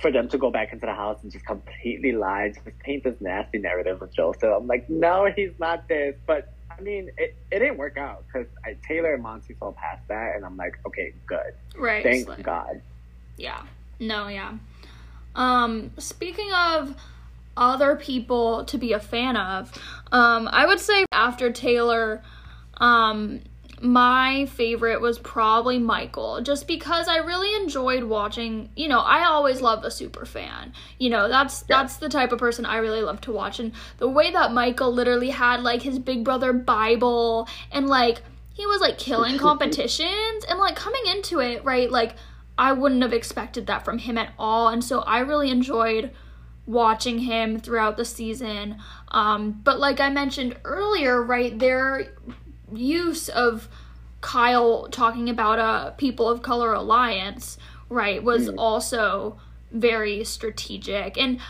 [0.00, 3.20] For them to go back into the house and just completely lie, just paint this
[3.20, 4.44] nasty narrative of Joseph.
[4.44, 6.16] I'm like, no, he's not this.
[6.26, 10.08] But I mean, it, it didn't work out because I Taylor and Monte saw past
[10.08, 11.52] that, and I'm like, okay, good.
[11.76, 12.02] right.
[12.02, 12.80] Thank like- God.
[13.36, 13.62] Yeah.
[14.00, 14.56] No, yeah.
[15.38, 16.94] Um, speaking of
[17.56, 19.72] other people to be a fan of,
[20.12, 22.22] um, I would say after Taylor,
[22.78, 23.40] um,
[23.80, 28.70] my favorite was probably Michael, just because I really enjoyed watching.
[28.74, 30.72] You know, I always love a super fan.
[30.98, 31.76] You know, that's Yeah.
[31.78, 34.92] that's the type of person I really love to watch, and the way that Michael
[34.92, 38.22] literally had like his Big Brother Bible and like
[38.52, 42.16] he was like killing competitions and like coming into it right like
[42.58, 46.10] I wouldn't have expected that from him at all, and so I really enjoyed
[46.66, 48.76] watching him throughout the season.
[49.08, 52.12] Um, but like I mentioned earlier, right, their
[52.72, 53.68] use of
[54.20, 57.56] Kyle talking about a people of color alliance,
[57.88, 59.38] right, was also
[59.70, 61.16] very strategic.
[61.16, 61.40] And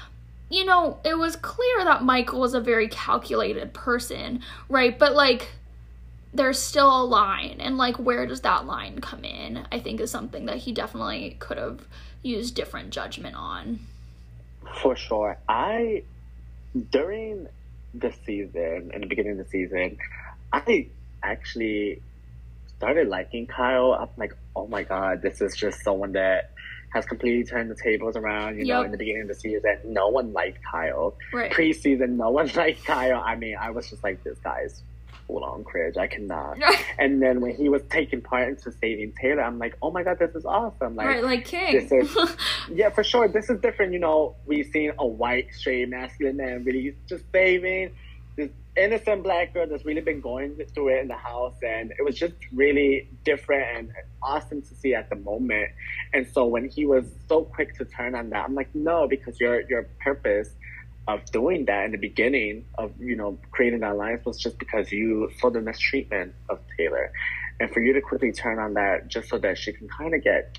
[0.50, 4.98] you know, it was clear that Michael was a very calculated person, right?
[4.98, 5.48] But like
[6.32, 9.66] there's still a line and like where does that line come in?
[9.72, 11.86] I think is something that he definitely could have
[12.22, 13.80] used different judgment on.
[14.82, 15.38] For sure.
[15.48, 16.02] I
[16.90, 17.48] during
[17.94, 19.98] the season, in the beginning of the season,
[20.52, 20.88] I
[21.22, 22.02] actually
[22.76, 23.92] started liking Kyle.
[23.92, 26.52] I'm like, oh my god, this is just someone that
[26.90, 28.58] has completely turned the tables around.
[28.58, 31.14] You know, in the beginning of the season, no one liked Kyle.
[31.32, 31.52] Right.
[31.52, 33.22] Preseason, no one liked Kyle.
[33.24, 34.82] I mean, I was just like, this guy's
[35.28, 35.96] full on cringe.
[35.96, 36.58] I cannot.
[36.98, 40.18] And then when he was taking part into saving Taylor, I'm like, oh my god,
[40.18, 40.96] this is awesome.
[40.96, 41.76] Like, right, like King.
[41.76, 42.36] is-
[42.72, 43.28] yeah, for sure.
[43.28, 43.92] This is different.
[43.92, 47.92] You know, we've seen a white, straight, masculine man really just saving
[48.36, 52.02] this innocent black girl that's really been going through it in the house, and it
[52.04, 55.68] was just really different and awesome to see at the moment.
[56.12, 59.38] And so when he was so quick to turn on that, I'm like, no, because
[59.38, 60.50] your your purpose
[61.08, 64.92] of doing that in the beginning of you know creating that alliance was just because
[64.92, 67.10] you saw the mistreatment of Taylor,
[67.58, 70.22] and for you to quickly turn on that just so that she can kind of
[70.22, 70.58] get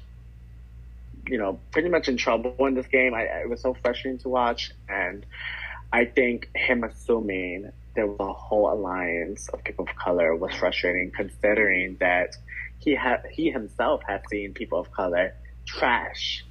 [1.29, 3.13] you know, pretty much in trouble in this game.
[3.13, 5.25] I, it was so frustrating to watch, and
[5.93, 11.11] I think him assuming there was a whole alliance of people of color was frustrating,
[11.15, 12.35] considering that
[12.79, 15.35] he had he himself had seen people of color
[15.65, 16.43] trash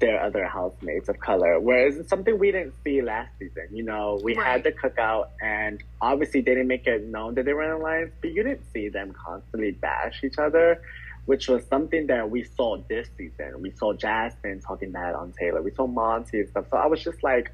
[0.00, 3.68] their other housemates of color, whereas it's something we didn't see last season.
[3.70, 4.46] You know, we Right.
[4.46, 7.76] had the cookout, and obviously they didn't make it known that they were in an
[7.76, 10.80] alliance, but you didn't see them constantly bash each other
[11.26, 13.62] which was something that we saw this season.
[13.62, 15.62] We saw Jasmine talking bad on Taylor.
[15.62, 16.64] We saw Monte and stuff.
[16.70, 17.52] So I was just like,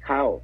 [0.00, 0.42] how?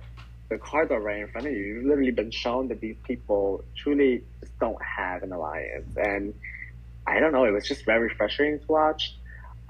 [0.49, 1.59] The cards are right in front of you.
[1.59, 5.89] You've literally been shown that these people truly just don't have an alliance.
[5.97, 6.35] And
[7.05, 9.18] I don't know, it was just very frustrating to watch.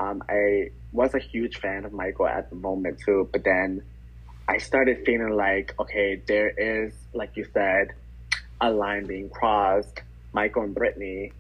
[0.01, 3.83] Um, I was a huge fan of Michael at the moment too, but then
[4.49, 7.89] I started feeling like, okay, there is, like you said,
[8.61, 10.03] a line being crossed.
[10.33, 11.33] Michael and Brittany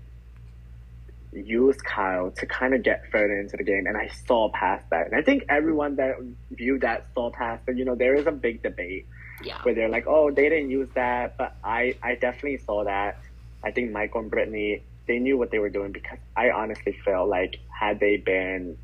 [1.33, 5.07] used Kyle to kind of get further into the game, and I saw past that.
[5.07, 6.17] And I think everyone that
[6.51, 7.77] viewed that saw past that.
[7.77, 9.07] You know, there is a big debate
[9.43, 9.61] yeah.
[9.63, 13.19] where they're like, "Oh, they didn't use that," but I, I definitely saw that.
[13.63, 17.27] I think Michael and Brittany, they knew what they were doing because I honestly feel
[17.27, 18.77] like had they been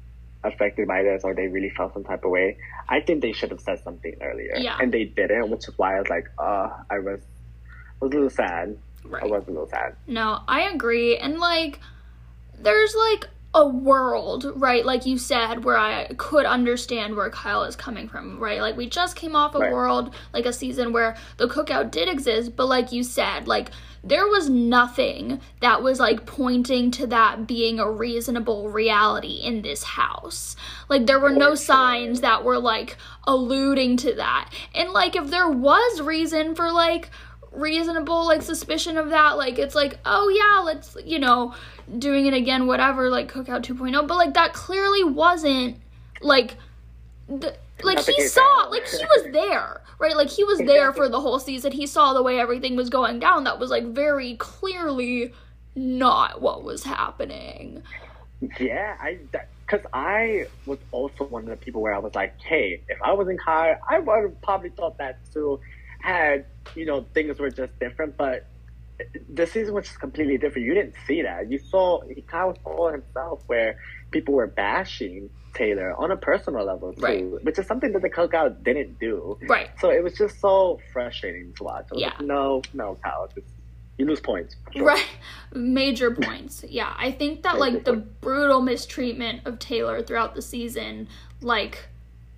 [0.45, 2.57] affected by this or they really felt some type of way,
[2.89, 4.77] I think they should have said something earlier, Yeah.
[4.81, 7.21] and they didn't, which is why I was like, uh, I was,
[8.01, 8.77] was a little sad.
[9.05, 9.23] Right.
[9.23, 9.97] I was a little sad.
[10.07, 11.17] No, I agree.
[11.17, 11.81] And like,
[12.59, 14.85] there's like a world, right?
[14.85, 18.61] Like you said, where I could understand where Kyle is coming from, right?
[18.61, 19.73] Like, we just came off a Right.
[19.73, 23.71] world, like a season where the cookout did exist, but like you said, like,
[24.03, 29.83] there was nothing that was like pointing to that being a reasonable reality in this
[29.83, 30.57] house.
[30.91, 34.51] Like, there were no signs that were like alluding to that.
[34.75, 37.09] And like, if there was reason for like,
[37.55, 41.55] reasonable like suspicion of that like it's like oh yeah let's you know
[41.99, 45.77] doing it again whatever like cookout 2.0 but like that clearly wasn't
[46.21, 46.57] like
[47.29, 50.17] the, like Not he saw like he was there right?
[50.17, 51.73] Like he was there for the whole season.
[51.73, 53.45] He saw the way everything was going down.
[53.45, 55.33] That was like very clearly
[55.75, 57.83] not what was happening.
[58.61, 59.19] Yeah, I
[59.67, 63.13] because I was also one of the people where I was like, hey, if I
[63.13, 65.61] was in Kyle, I would have probably thought that too.
[66.05, 68.45] Had you know things were just different, but
[69.33, 70.67] the season was just completely different.
[70.67, 71.51] You didn't see that.
[71.51, 73.79] You saw Kyle saw himself where
[74.11, 77.25] people were bashing Taylor on a personal level too, Right.
[77.45, 79.39] which is something that the cookout didn't do.
[79.49, 81.87] right So it was just so frustrating to watch.
[81.95, 82.09] Yeah.
[82.09, 83.47] like, no, no, Kyle, just,
[83.97, 84.57] you lose points.
[84.77, 84.85] Sure.
[84.93, 85.07] Right.
[85.55, 86.65] Major points.
[86.69, 86.93] Yeah.
[86.99, 88.09] I think that Major like the points.
[88.21, 91.09] brutal mistreatment of Taylor throughout the season
[91.41, 91.87] like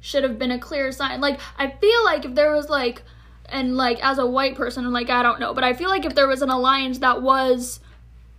[0.01, 1.21] should have been a clear sign.
[1.21, 3.03] Like I feel like if there was like
[3.49, 6.15] and like as a white person like I don't know, but I feel like if
[6.15, 7.81] there was an alliance that was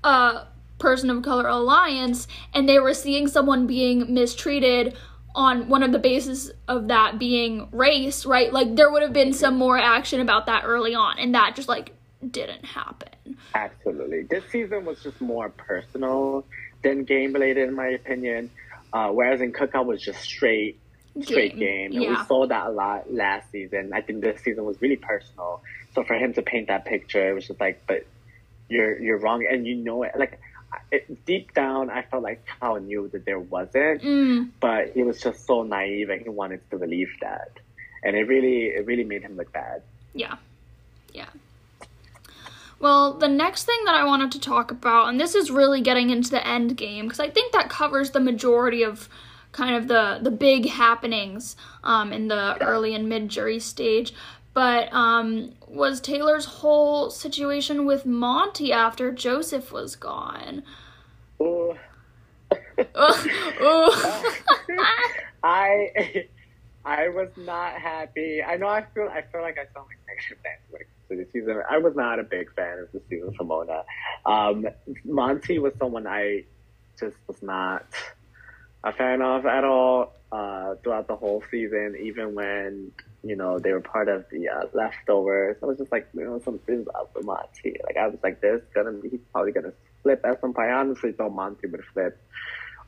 [0.03, 0.45] a
[0.79, 4.95] person of color alliance and they were seeing someone being mistreated
[5.37, 8.51] on one of the bases of that being race, right?
[8.51, 11.69] Like there would have been some more action about that early on, and that just
[11.69, 11.93] like
[12.31, 13.37] didn't happen.
[13.53, 14.23] Absolutely.
[14.23, 16.43] This season was just more personal
[16.83, 18.49] than game related, in my opinion.
[18.91, 20.79] Uh, whereas in Cookout was just straight,
[21.23, 21.91] straight game.
[21.93, 22.09] And Yeah.
[22.21, 23.91] we saw that a lot last season.
[23.93, 25.61] I think this season was really personal.
[25.95, 28.05] So for him to paint that picture, it was just like, but
[28.69, 30.11] you're you're wrong, and you know it.
[30.17, 30.39] Like
[30.91, 35.21] it, deep down, I felt like Kyle knew that there wasn't, Mm, but he was
[35.21, 37.51] just so naive, and he wanted to believe that,
[38.03, 39.81] and it really it really made him look bad.
[40.13, 40.35] yeah.
[41.13, 41.29] Yeah.
[42.79, 46.11] Well, the next thing that I wanted to talk about, and this is really getting
[46.11, 49.09] into the end game, because I think that covers the majority of
[49.51, 54.13] kind of the the big happenings um, in the early and mid jury stage.
[54.53, 60.63] But um, was Taylor's whole situation with Monte after Joseph was gone?
[61.39, 61.75] Ooh.
[62.79, 63.91] Ooh.
[65.43, 66.25] I
[66.83, 68.41] I was not happy.
[68.41, 70.37] I know I feel I feel like I sound like negative
[70.71, 71.61] when it comes season.
[71.69, 73.83] I was not a big fan of the season from Mona.
[74.25, 74.67] Um,
[75.05, 76.45] Monte was someone I
[76.99, 77.85] just was not
[78.83, 81.97] a fan of at all uh, throughout the whole season.
[82.01, 82.91] Even when
[83.23, 86.39] you know they were part of the uh, leftovers, I was just like, you know,
[86.43, 87.77] something's up with Monte.
[87.83, 89.73] Like I was like, there's gonna be he's probably gonna
[90.03, 90.69] flip at some point.
[90.69, 92.19] I honestly thought Monte would flip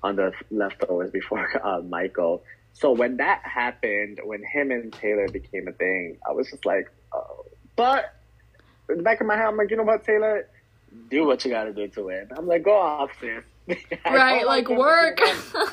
[0.04, 2.44] on the leftovers before uh, Michael.
[2.74, 6.90] So when that happened, when him and Taylor became a thing, I was just like,
[7.14, 7.46] oh.
[7.76, 8.14] But
[8.90, 10.48] in the back of my head, I'm like, you know what, Taylor?
[11.10, 12.30] Do what you gotta do to win.
[12.36, 13.44] I'm like, go off, sis.
[14.06, 15.20] Right, like work.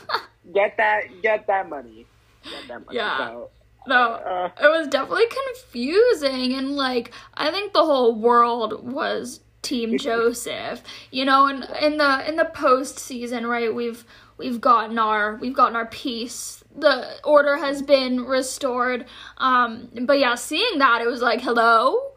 [0.54, 2.06] Get that, get that money.
[2.44, 2.96] Get that money.
[2.96, 3.18] Yeah.
[3.18, 3.50] So,
[3.88, 9.98] no, uh, it was definitely confusing, and like I think the whole world was Team
[9.98, 10.82] Joseph.
[11.10, 13.74] You know, and in the in the post season, right?
[13.74, 14.04] We've
[14.38, 16.62] we've gotten our we've gotten our peace.
[16.76, 19.06] The order has been restored.
[19.38, 22.12] Um, but yeah, seeing that, it was like, hello.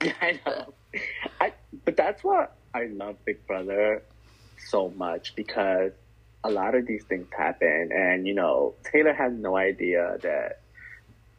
[0.00, 0.74] I know.
[1.40, 1.52] I,
[1.84, 4.02] but that's what I love Big Brother
[4.68, 5.92] so much because
[6.42, 10.60] a lot of these things happen, and you know, Taylor has no idea that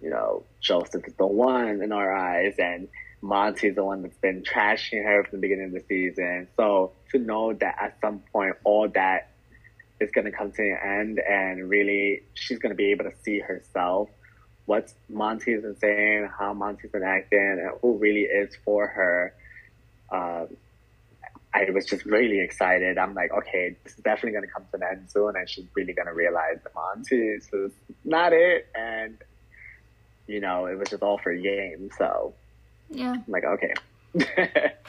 [0.02, 2.88] you know Joseph is the one in our eyes, and
[3.22, 6.48] Monte's the one that's been trashing her from the beginning of the season.
[6.58, 9.30] So to know that at some point all that
[10.00, 13.14] is going to come to an end, and really she's going to be able to
[13.24, 14.10] see herself
[14.66, 19.34] what Monte's been saying, how Monte's been acting, and who really is for her.
[20.12, 20.58] Um,
[21.56, 22.98] I was just really excited.
[22.98, 25.66] I'm like, okay, this is definitely going to come to an end soon, and she's
[25.74, 29.18] really going to realize that Monte is just not it, and
[30.28, 31.90] you know, it was just all for a game.
[31.98, 32.34] So
[32.90, 33.14] Yeah.
[33.14, 34.74] I'm like, okay.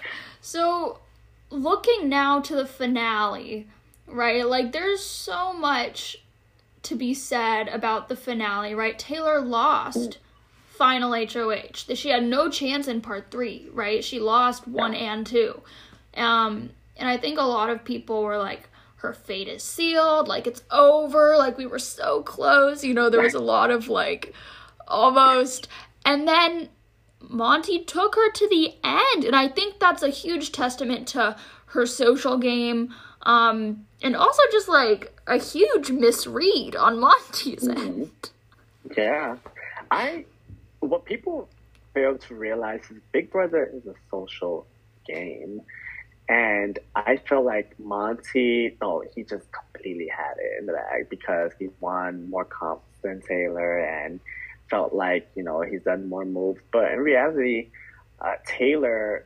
[0.46, 1.00] So,
[1.50, 3.66] looking now to the finale,
[4.06, 4.46] right?
[4.46, 6.18] Like, there's so much
[6.84, 8.96] to be said about the finale, right?
[8.96, 10.18] Taylor lost
[10.68, 11.94] final HOH.
[11.96, 14.04] She had no chance in part three, right?
[14.04, 15.62] She lost one and two.
[16.16, 20.46] Um, and I think a lot of people were like, her fate is sealed, like
[20.46, 22.82] it's over, like we were so close.
[22.82, 24.32] You know, there was a lot of like
[24.88, 25.68] almost.
[26.04, 26.68] And then
[27.20, 31.36] Monte took her to the end, and I think that's a huge testament to
[31.66, 38.30] her social game, um, and also just like a huge misread on Monte's end.
[38.96, 39.36] Yeah.
[39.90, 40.24] I
[40.80, 41.48] what people
[41.94, 44.66] fail to realize is Big Brother is a social
[45.06, 45.62] game.
[46.28, 51.52] And I felt like Monte no, he just completely had it in the bag because
[51.58, 54.18] he won more comps than Taylor and
[54.68, 56.60] felt like, you know, he's done more moves.
[56.72, 57.68] But in reality,
[58.20, 59.24] uh, Taylor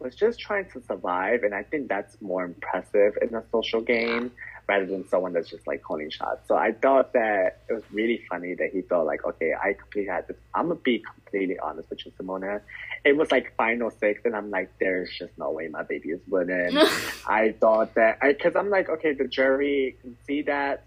[0.00, 4.32] was just trying to survive and I think that's more impressive in a social game
[4.68, 6.48] rather than someone that's just like calling shots.
[6.48, 10.10] So I thought that it was really funny that he thought like, okay, I completely
[10.12, 10.36] had this.
[10.54, 12.60] I'm gonna be completely honest with you, Simona.
[13.04, 16.20] It was like final six, and I'm like, there's just no way my baby is
[16.28, 16.76] winning.
[17.26, 20.86] I thought that because I'm like, okay, the jury can see that,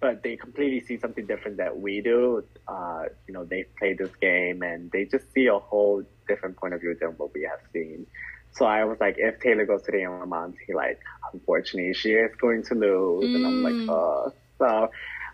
[0.00, 2.44] but they completely see something different that we do.
[2.68, 6.74] Uh, you know, they play this game and they just see a whole different point
[6.74, 8.06] of view than what we have seen.
[8.54, 11.00] So I was like, if Taylor goes to the Monte, like,
[11.32, 13.34] unfortunately, she is going to lose.
[13.34, 13.88] And I'm like, Mm.
[14.26, 14.30] uh.
[14.58, 14.90] So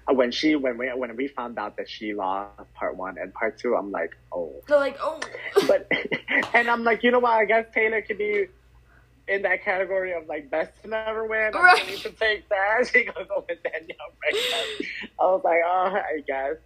[0.08, 3.32] uh, when she, when we, when we found out that she lost part one and
[3.34, 4.52] part two, I'm like, oh.
[4.66, 5.20] They're like, oh,
[5.68, 5.86] But,
[6.54, 7.32] and I'm like, you know what?
[7.32, 8.46] I guess Taylor could be
[9.28, 11.50] in that category of like best to never win.
[11.54, 11.86] I'm Right.
[11.98, 12.86] to take that.
[12.90, 14.86] She goes with Danielle right
[15.20, 16.56] I was like, oh, I guess.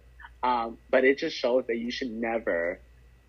[0.41, 2.79] Um, but it just shows that you should never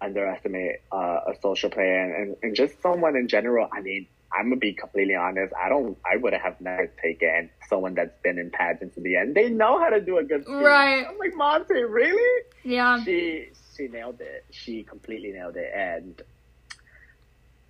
[0.01, 3.69] underestimate uh, a social player and, and, and just someone in general.
[3.73, 5.53] I mean, I'm gonna be completely honest.
[5.55, 5.97] I don't.
[6.05, 9.35] I would have never taken someone that's been in pageants to the end.
[9.35, 10.55] They know how to do a good speech.
[10.55, 11.07] Right.
[11.09, 12.43] I'm like Monte, really?
[12.65, 13.03] Yeah.
[13.05, 14.45] She she nailed it.
[14.51, 16.21] She completely nailed it, and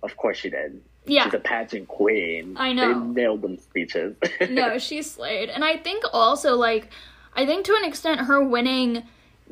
[0.03, 0.81] of course she did.
[1.05, 1.25] Yeah.
[1.25, 2.57] She's a pageant queen.
[2.57, 2.93] I know.
[3.13, 4.15] They nailed them speeches.
[4.49, 5.49] no, she slayed.
[5.49, 6.89] And I think also, like,
[7.33, 9.03] I think to an extent, her winning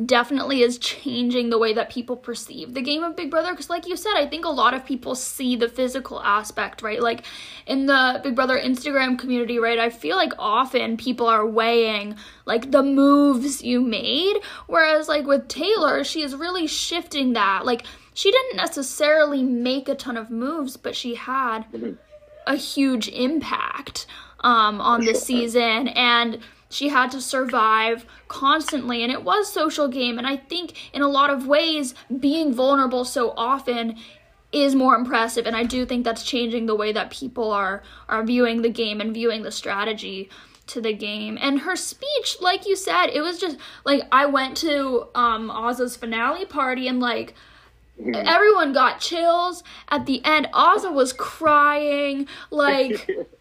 [0.03, 3.51] definitely is changing the way that people perceive the game of Big Brother.
[3.51, 7.01] Because, like you said, I think a lot of people see the physical aspect, right?
[7.01, 7.23] Like,
[7.65, 9.79] in the Big Brother Instagram community, right?
[9.79, 14.37] I feel like often people are weighing, like, the moves you made.
[14.67, 17.65] Whereas, like, with Taylor, she is really shifting that.
[17.65, 21.65] Like, she didn't necessarily make a ton of moves, but she had
[22.47, 24.07] a huge impact
[24.41, 26.39] um, on the season and
[26.75, 31.07] she had to survive constantly and it was social game and i think in a
[31.07, 33.95] lot of ways being vulnerable so often
[34.51, 38.23] is more impressive and i do think that's changing the way that people are are
[38.23, 40.29] viewing the game and viewing the strategy
[40.67, 41.37] to the game.
[41.41, 45.95] And her speech like you said it was just like i went to um oz's
[45.95, 47.35] finale party and like
[48.13, 49.63] everyone got chills.
[49.89, 53.09] At the end ozza was crying like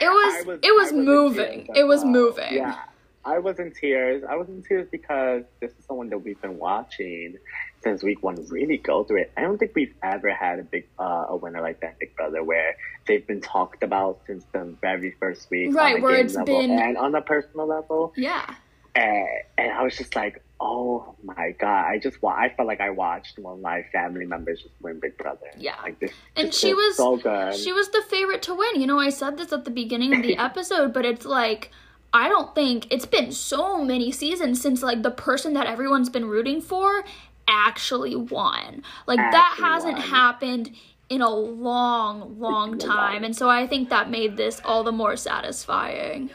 [0.00, 1.68] it was, was- it was was moving.
[1.74, 2.10] It was well.
[2.12, 2.54] moving.
[2.54, 2.78] Yeah,
[3.24, 4.22] I was in tears.
[4.28, 7.36] I was in tears because this is someone that we've been watching
[7.82, 8.36] since week one.
[8.48, 9.32] Really go through it.
[9.36, 12.42] I don't think we've ever had a big uh, a winner like that, Big Brother,
[12.42, 16.60] where they've been talked about since the very first week, Right, on where it's level
[16.60, 18.12] been- and on a personal level.
[18.16, 18.54] Yeah.
[18.94, 21.86] And, and I was just like, oh my god!
[21.86, 25.00] I just wa- I felt like I watched one of my family members just win
[25.00, 25.46] Big Brother.
[25.58, 25.74] Yeah.
[25.82, 26.12] like this.
[26.36, 27.54] And she was so good.
[27.54, 28.80] she was the favorite to win.
[28.80, 31.70] You know, I said this at the beginning of the episode, but it's like
[32.12, 36.26] I don't think it's been so many seasons since like the person that everyone's been
[36.26, 37.04] rooting for
[37.48, 38.82] actually won.
[39.06, 40.02] Like that hasn't won.
[40.02, 40.70] happened
[41.08, 43.24] in a long, long time.
[43.24, 46.30] And so I think that made this all the more satisfying.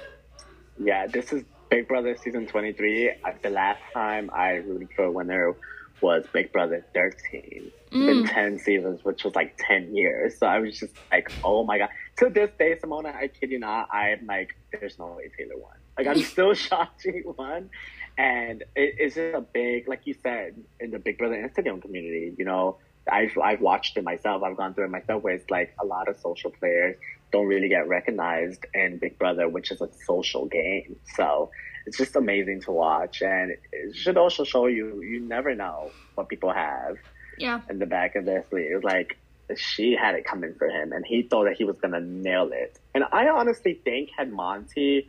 [0.79, 3.09] Yeah, this is Big Brother season 23.
[3.09, 5.55] Uh, The last time I rooted for a winner
[6.01, 7.71] was Big Brother 13.
[7.91, 10.37] It's 10 seasons, which was like 10 years.
[10.37, 11.89] So I was just like, oh my God.
[12.17, 15.77] To this day, Simona, I kid you not, I'm like, there's no way Taylor won.
[15.97, 17.69] Like, I'm still shocked she won.
[18.17, 22.33] And it, it's just a big, like you said, in the Big Brother Instagram community,
[22.37, 22.77] you know,
[23.11, 24.43] I've, I've watched it myself.
[24.43, 26.97] I've gone through it myself where it's like a lot of social players
[27.31, 30.97] don't really get recognized in Big Brother, which is a social game.
[31.15, 31.51] So
[31.85, 33.21] it's just amazing to watch.
[33.21, 36.97] And it should also show you, you never know what people have
[37.37, 37.61] Yeah.
[37.69, 38.83] in the back of their sleeve.
[38.83, 39.17] Like,
[39.55, 42.49] she had it coming for him, and he thought that he was going to nail
[42.51, 42.77] it.
[42.93, 45.07] And I honestly think, had Monte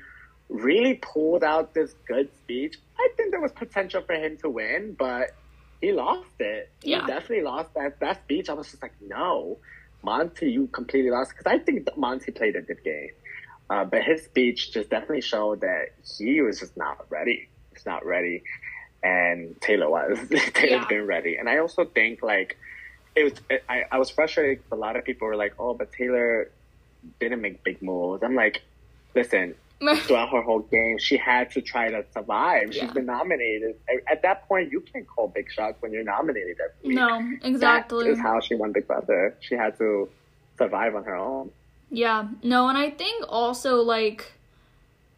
[0.49, 4.95] really pulled out this good speech, I think there was potential for him to win,
[4.99, 5.35] but
[5.81, 6.71] he lost it.
[6.83, 7.01] Yeah.
[7.01, 8.49] He definitely lost that, that speech.
[8.49, 9.59] I was just like, no,
[10.03, 11.31] Monte, you completely lost.
[11.37, 13.11] Because I think Monte played a good game.
[13.71, 17.49] Uh, but his speech just definitely showed that he was just not ready.
[17.75, 18.43] He's not ready.
[19.03, 20.19] And Taylor was.
[20.55, 20.87] Taylor's Yeah.
[20.89, 21.37] been ready.
[21.37, 22.57] And I also think, like,
[23.15, 24.63] it was, it, I, I was frustrated.
[24.73, 26.51] A lot of people were like, oh, but Taylor
[27.21, 28.23] didn't make big moves.
[28.23, 28.63] I'm like,
[29.15, 29.55] listen,
[30.03, 32.73] throughout her whole game, she had to try to survive.
[32.73, 32.83] Yeah.
[32.85, 33.77] She's been nominated.
[33.89, 36.97] At- At that point, you can't call big shots when you're nominated every week.
[36.97, 38.05] no, exactly.
[38.05, 39.37] That is how she won Big Brother.
[39.41, 40.09] She had to
[40.57, 41.51] survive on her own.
[41.91, 44.33] Yeah, no, and I think also like,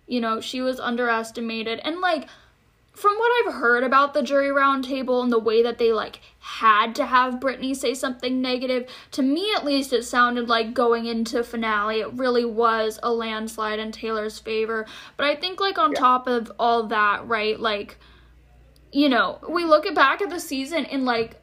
[0.06, 2.28] you know, she was underestimated, and like,
[3.01, 6.94] from what I've heard about the jury roundtable and the way that they like had
[6.96, 11.42] to have Brittany say something negative, to me at least, it sounded like going into
[11.42, 14.86] finale, it really was a landslide in Taylor's favor.
[15.16, 15.98] But I think like on Yeah.
[16.01, 17.96] top of all that, right, like,
[18.92, 21.36] you know, we look back at the season and like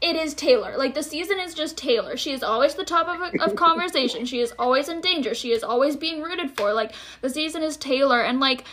[0.00, 0.76] it is Taylor.
[0.76, 2.16] Like the season is just Taylor.
[2.16, 4.26] She is always the top of, of conversation.
[4.26, 5.34] She is always in danger.
[5.34, 6.72] She is always being rooted for.
[6.72, 8.64] Like the season is Taylor, and like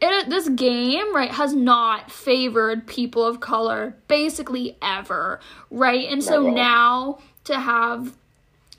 [0.00, 5.40] it, this game right has not favored people of color basically ever,
[5.70, 6.06] right?
[6.08, 8.16] And so now to have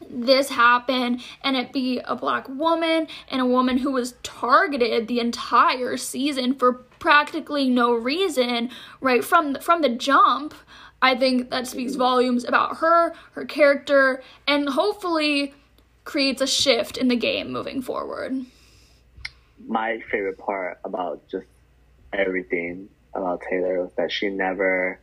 [0.09, 5.19] this happen and it be a black woman and a woman who was targeted the
[5.19, 8.69] entire season for practically no reason
[9.01, 10.53] right from from the jump
[11.01, 15.53] i think that speaks volumes about her her character and hopefully
[16.05, 18.45] creates a shift in the game moving forward
[19.65, 21.47] My favorite part about just
[22.13, 24.99] everything about Taylor was that she never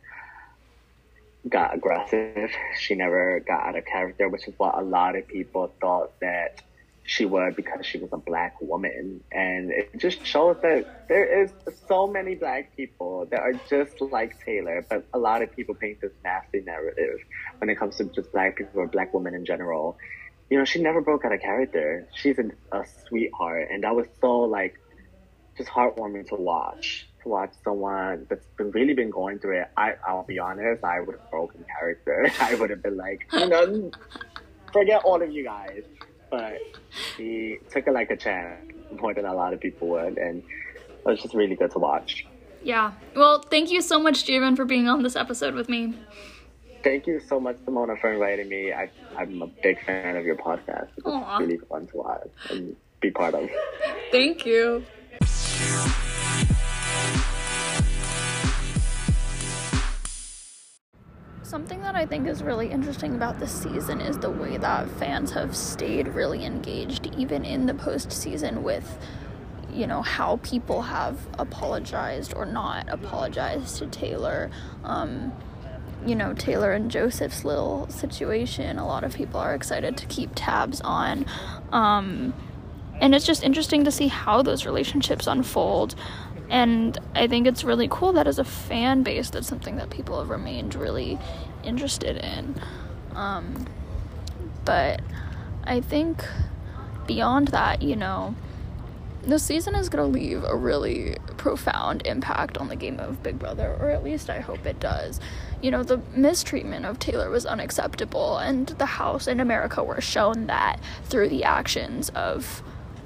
[1.47, 2.49] got aggressive.
[2.79, 6.61] She never got out of character, which is what a lot of people thought that
[7.07, 9.23] she would because she was a black woman.
[9.31, 11.51] And it just shows that there is
[11.87, 16.01] so many black people that are just like Taylor, but a lot of people paint
[16.01, 17.19] this nasty narrative
[17.59, 19.97] when it comes to just black people or black women in general.
[20.49, 22.07] You know, she never broke out of character.
[22.13, 24.79] She's a, sweetheart, and that was so like
[25.57, 27.07] just heartwarming to watch.
[27.23, 29.71] To watch someone that's been really been going through it.
[29.75, 32.29] I I'll be honest, I would have broken character.
[32.39, 33.91] I would have been like, you know,
[34.73, 35.83] forget all of you guys.
[36.29, 36.59] But
[37.15, 41.05] she took it like a champ more than a lot of people would, and it
[41.05, 42.25] was just really good to watch.
[42.63, 42.93] Yeah.
[43.15, 45.93] Well, thank you so much, Javen, for being on this episode with me.
[46.85, 48.71] Thank you so much, Simona, for inviting me.
[48.71, 50.89] I, I'm a big fan of your podcast.
[50.95, 51.37] It's Aw.
[51.39, 53.49] really fun to watch and be part of.
[54.11, 54.85] Thank you.
[61.41, 65.31] Something that I think is really interesting about this season is the way that fans
[65.31, 68.99] have stayed really engaged, even in the postseason, with
[69.73, 74.51] you know how people have apologized or not apologized to Taylor.
[74.83, 75.33] Um,
[76.05, 78.77] you know Taylor and Joseph's little situation.
[78.77, 81.25] A lot of people are excited to keep tabs on.
[81.71, 82.33] Um,
[83.01, 85.95] and it's just interesting to see how those relationships unfold
[86.49, 90.19] and i think it's really cool that as a fan base that's something that people
[90.19, 91.17] have remained really
[91.63, 92.55] interested in
[93.15, 93.65] um,
[94.63, 95.01] but
[95.63, 96.27] i think
[97.07, 98.35] beyond that you know
[99.23, 103.37] this season is going to leave a really profound impact on the game of Big
[103.37, 105.19] Brother, or at least I hope it does.
[105.61, 110.47] You know, the mistreatment of Taylor was unacceptable, and the House in America were shown
[110.47, 112.63] that through the actions of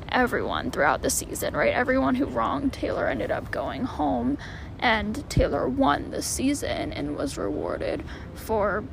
[0.07, 1.73] everyone throughout the season, right?
[1.73, 4.37] Everyone who wronged Taylor ended up going home,
[4.79, 8.85] and Taylor won the season and was rewarded for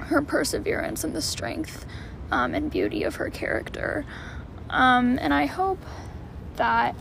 [0.00, 1.86] her perseverance and the strength
[2.32, 4.04] um, and beauty of her character.
[4.68, 5.78] Um, and I hope
[6.56, 6.96] that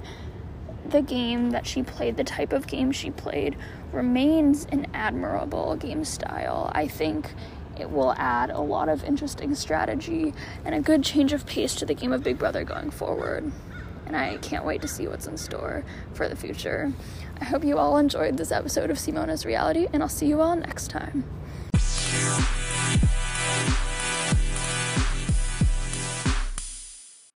[0.86, 3.56] the game that she played, the type of game she played,
[3.92, 6.72] remains an admirable game style.
[6.74, 7.34] I think
[7.80, 11.86] it will add a lot of interesting strategy and a good change of pace to
[11.86, 13.52] the game of Big Brother going forward.
[14.06, 16.94] And I can't wait to see what's in store for the future.
[17.40, 20.56] I hope you all enjoyed this episode of Simona's Reality, and I'll see you all
[20.56, 21.24] next time.